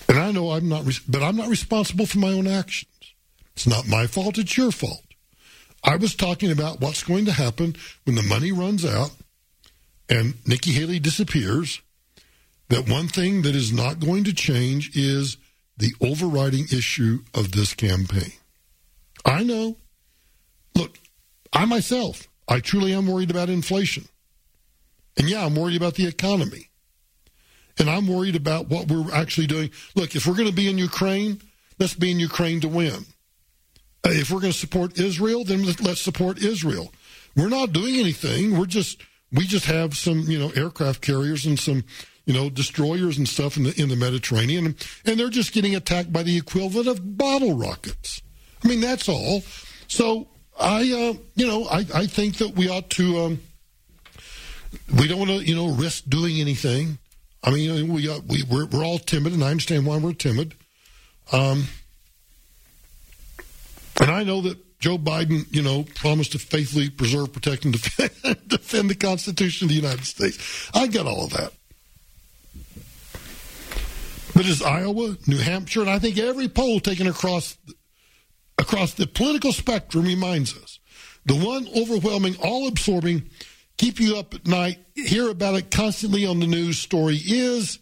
And 0.08 0.18
I 0.18 0.32
know 0.32 0.52
I'm 0.52 0.68
not, 0.68 0.86
but 1.08 1.22
I'm 1.22 1.36
not 1.36 1.50
responsible 1.50 2.06
for 2.06 2.18
my 2.18 2.30
own 2.30 2.48
actions. 2.48 2.90
It's 3.56 3.68
not 3.68 3.88
my 3.88 4.08
fault, 4.08 4.38
it's 4.38 4.58
your 4.58 4.72
fault. 4.72 5.04
I 5.84 5.96
was 5.96 6.16
talking 6.16 6.52
about 6.52 6.82
what's 6.82 7.04
going 7.04 7.26
to 7.26 7.32
happen 7.32 7.76
when 8.06 8.16
the 8.16 8.24
money 8.24 8.52
runs 8.52 8.84
out 8.84 9.12
and 10.10 10.34
Nikki 10.46 10.72
Haley 10.72 11.00
disappears. 11.00 11.82
That 12.70 12.90
one 12.90 13.08
thing 13.08 13.44
that 13.44 13.56
is 13.56 13.72
not 13.72 14.00
going 14.00 14.24
to 14.26 14.34
change 14.34 14.96
is 14.96 15.38
the 15.78 15.94
overriding 16.02 16.66
issue 16.72 17.20
of 17.34 17.52
this 17.52 17.74
campaign. 17.74 18.34
I 19.26 19.44
know. 19.44 19.78
Look, 20.76 20.98
I 21.54 21.66
myself, 21.66 22.28
I 22.50 22.60
truly 22.60 22.94
am 22.94 23.08
worried 23.08 23.30
about 23.32 23.50
inflation. 23.50 24.10
And 25.18 25.30
yeah, 25.30 25.46
I'm 25.46 25.56
worried 25.56 25.78
about 25.78 25.94
the 25.94 26.08
economy. 26.08 26.70
And 27.78 27.90
I'm 27.90 28.08
worried 28.08 28.36
about 28.36 28.68
what 28.68 28.88
we're 28.88 29.14
actually 29.14 29.48
doing. 29.48 29.70
Look, 29.96 30.16
if 30.16 30.26
we're 30.26 30.36
going 30.36 30.50
to 30.50 30.56
be 30.56 30.70
in 30.70 30.78
Ukraine, 30.78 31.42
let's 31.78 31.94
be 31.94 32.12
in 32.12 32.20
Ukraine 32.20 32.60
to 32.62 32.68
win. 32.68 33.06
Uh, 34.06 34.12
if 34.12 34.32
we're 34.32 34.42
going 34.42 34.54
to 34.54 34.58
support 34.58 35.00
Israel, 35.00 35.44
then 35.44 35.64
let's 35.64 36.02
support 36.02 36.40
Israel. 36.40 36.92
We're 37.36 37.50
not 37.50 37.72
doing 37.72 37.96
anything. 37.96 38.58
We're 38.58 38.66
just 38.66 39.02
we 39.32 39.46
just 39.46 39.66
have 39.66 39.96
some 39.96 40.22
you 40.22 40.40
know 40.40 40.50
aircraft 40.56 41.02
carriers 41.02 41.46
and 41.46 41.60
some 41.60 41.84
you 42.26 42.34
know 42.34 42.50
destroyers 42.50 43.18
and 43.18 43.28
stuff 43.28 43.58
in 43.58 43.64
the 43.64 43.82
in 43.82 43.90
the 43.90 43.96
Mediterranean, 43.96 44.76
and 45.06 45.20
they're 45.20 45.30
just 45.30 45.54
getting 45.54 45.76
attacked 45.76 46.12
by 46.12 46.24
the 46.24 46.38
equivalent 46.38 46.88
of 46.88 47.18
bottle 47.18 47.56
rockets. 47.56 48.22
I 48.64 48.68
mean 48.68 48.82
that's 48.82 49.08
all. 49.08 49.44
So 49.88 50.28
I, 50.60 50.80
uh, 50.82 51.14
you 51.36 51.48
know, 51.48 51.66
I, 51.66 51.86
I 51.94 52.06
think 52.06 52.38
that 52.38 52.56
we 52.56 52.70
ought 52.70 52.90
to. 52.92 53.20
Um, 53.20 53.42
we 55.00 55.08
don't 55.08 55.18
want 55.18 55.32
to, 55.32 55.38
you 55.38 55.56
know, 55.56 55.70
risk 55.70 56.04
doing 56.08 56.40
anything. 56.40 57.00
I 57.44 57.52
mean, 57.52 57.92
we 57.92 58.10
uh, 58.10 58.20
we 58.28 58.44
we're, 58.44 58.66
we're 58.66 58.84
all 58.84 59.00
timid, 59.00 59.34
and 59.34 59.44
I 59.44 59.52
understand 59.52 59.86
why 59.86 59.98
we're 59.98 60.14
timid. 60.14 60.54
Um, 61.32 61.68
and 64.02 64.12
I 64.12 64.24
know 64.24 64.42
that 64.42 64.58
Joe 64.80 64.98
Biden, 64.98 65.46
you 65.52 65.62
know, 65.62 65.86
promised 65.96 66.34
to 66.34 66.40
faithfully 66.40 66.90
preserve, 66.90 67.32
protect, 67.32 67.66
and 67.66 67.74
defend, 67.74 68.48
defend 68.48 68.90
the 68.90 68.96
Constitution 68.96 69.66
of 69.66 69.70
the 69.70 69.76
United 69.76 70.06
States. 70.06 70.70
I 70.74 70.88
get 70.88 71.06
all 71.06 71.26
of 71.26 71.32
that. 71.32 71.54
But 74.34 74.46
as 74.46 74.62
Iowa, 74.62 75.18
New 75.28 75.38
Hampshire, 75.38 75.82
and 75.82 75.90
I 75.90 76.00
think 76.00 76.18
every 76.18 76.48
poll 76.48 76.80
taken 76.80 77.08
across 77.08 77.58
across 78.60 78.94
the 78.94 79.08
political 79.08 79.52
spectrum 79.52 80.06
reminds 80.06 80.56
us. 80.56 80.80
The 81.26 81.36
one 81.36 81.68
overwhelming, 81.76 82.36
all 82.44 82.68
absorbing, 82.68 83.30
keep 83.78 84.00
you 84.00 84.18
up 84.18 84.34
at 84.34 84.46
night, 84.46 84.78
hear 84.96 85.30
about 85.30 85.56
it 85.56 85.72
constantly 85.72 86.26
on 86.26 86.40
the 86.40 86.48
news 86.48 86.78
story 86.78 87.16
is 87.16 87.80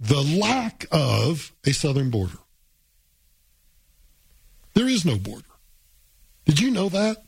the 0.00 0.22
lack 0.22 0.86
of 0.90 1.52
a 1.64 1.72
southern 1.72 2.10
border. 2.10 2.38
There 4.74 4.88
is 4.88 5.04
no 5.04 5.16
border. 5.16 5.44
Did 6.46 6.60
you 6.60 6.70
know 6.70 6.88
that? 6.88 7.18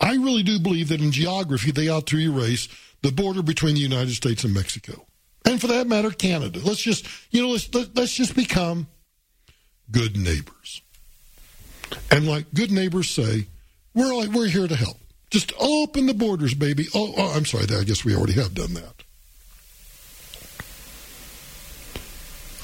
I 0.00 0.14
really 0.14 0.42
do 0.42 0.58
believe 0.58 0.88
that 0.88 1.00
in 1.00 1.12
geography 1.12 1.70
they 1.70 1.88
ought 1.88 2.06
to 2.08 2.18
erase 2.18 2.68
the 3.02 3.12
border 3.12 3.42
between 3.42 3.74
the 3.74 3.80
United 3.80 4.14
States 4.14 4.44
and 4.44 4.52
Mexico. 4.52 5.06
And 5.44 5.60
for 5.60 5.68
that 5.68 5.86
matter, 5.86 6.10
Canada. 6.10 6.60
Let's 6.62 6.82
just, 6.82 7.06
you 7.30 7.42
know, 7.42 7.48
let's, 7.48 7.72
let, 7.74 7.96
us 7.98 8.12
just 8.12 8.34
become 8.34 8.88
good 9.90 10.16
neighbors. 10.16 10.82
And 12.10 12.26
like 12.26 12.52
good 12.54 12.70
neighbors 12.70 13.10
say, 13.10 13.46
we're 13.94 14.14
like, 14.14 14.30
we're 14.30 14.48
here 14.48 14.68
to 14.68 14.76
help. 14.76 14.96
Just 15.30 15.52
open 15.58 16.06
the 16.06 16.14
borders, 16.14 16.54
baby. 16.54 16.86
Oh, 16.94 17.14
oh, 17.16 17.32
I'm 17.34 17.46
sorry. 17.46 17.64
I 17.74 17.84
guess 17.84 18.04
we 18.04 18.14
already 18.14 18.34
have 18.34 18.54
done 18.54 18.74
that. 18.74 19.02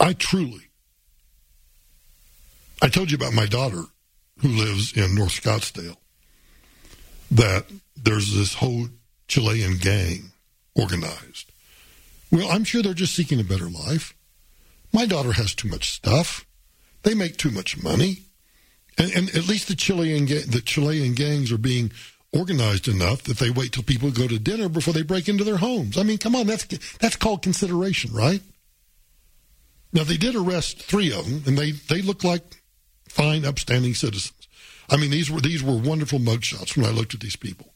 I 0.01 0.12
truly, 0.12 0.71
I 2.81 2.88
told 2.88 3.11
you 3.11 3.17
about 3.17 3.33
my 3.33 3.47
daughter 3.47 3.83
who 4.41 4.49
lives 4.49 4.97
in 4.97 5.14
North 5.14 5.31
Scottsdale 5.31 5.97
that 7.31 7.67
there's 7.97 8.35
this 8.35 8.55
whole 8.55 8.88
Chilean 9.27 9.77
gang 9.79 10.31
organized. 10.75 11.51
Well, 12.31 12.49
I'm 12.51 12.64
sure 12.64 12.83
they're 12.83 12.95
just 12.95 13.14
seeking 13.14 13.41
a 13.41 13.45
better 13.45 13.69
life. 13.69 14.14
My 14.93 15.05
daughter 15.07 15.33
has 15.33 15.55
too 15.55 15.69
much 15.69 15.91
stuff. 15.91 16.47
They 17.03 17.14
make 17.14 17.37
too 17.37 17.51
much 17.51 17.83
money. 17.83 18.23
And, 18.99 19.13
and 19.13 19.29
at 19.31 19.47
least 19.47 19.69
the 19.69 19.77
Chilean 19.77 20.27
the 20.27 20.63
Chilean 20.65 21.15
gangs 21.15 21.53
are 21.53 21.59
being 21.59 21.93
organized 22.33 22.89
enough 22.89 23.23
that 23.23 23.39
they 23.39 23.51
wait 23.51 23.73
till 23.73 23.83
people 23.83 24.11
go 24.11 24.29
to 24.29 24.39
dinner 24.39 24.69
before 24.69 24.93
they 24.93 25.03
break 25.03 25.29
into 25.29 25.45
their 25.45 25.57
homes. 25.57 25.97
I 25.97 26.03
mean, 26.03 26.19
come 26.19 26.35
on, 26.35 26.47
that's 26.47 26.67
that's 26.99 27.17
called 27.17 27.43
consideration, 27.43 28.13
right? 28.13 28.43
Now 29.93 30.05
they 30.05 30.17
did 30.17 30.35
arrest 30.35 30.83
three 30.83 31.13
of 31.13 31.25
them, 31.29 31.43
and 31.47 31.57
they 31.57 31.71
they 31.71 32.03
look 32.03 32.25
like 32.25 32.43
fine, 33.09 33.45
upstanding 33.45 33.95
citizens. 33.95 34.49
I 34.91 34.97
mean, 34.97 35.11
these 35.11 35.31
were 35.31 35.41
these 35.41 35.63
were 35.63 35.77
wonderful 35.77 36.19
mugshots 36.19 36.77
when 36.77 36.87
I 36.87 36.90
looked 36.90 37.15
at 37.15 37.21
these 37.21 37.37
people. 37.37 37.73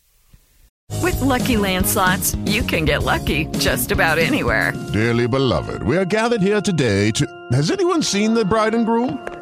With 1.00 1.16
LuckyLand 1.16 1.86
Slots, 1.86 2.34
you 2.44 2.62
can 2.62 2.84
get 2.84 3.02
lucky 3.02 3.46
just 3.58 3.92
about 3.92 4.18
anywhere. 4.18 4.72
Dearly 4.92 5.26
beloved, 5.26 5.82
we 5.84 5.96
are 5.96 6.04
gathered 6.04 6.42
here 6.42 6.60
today 6.60 7.10
to. 7.12 7.26
Has 7.52 7.70
anyone 7.70 8.02
seen 8.02 8.34
the 8.34 8.44
bride 8.44 8.74
and 8.74 8.84
groom? 8.84 9.41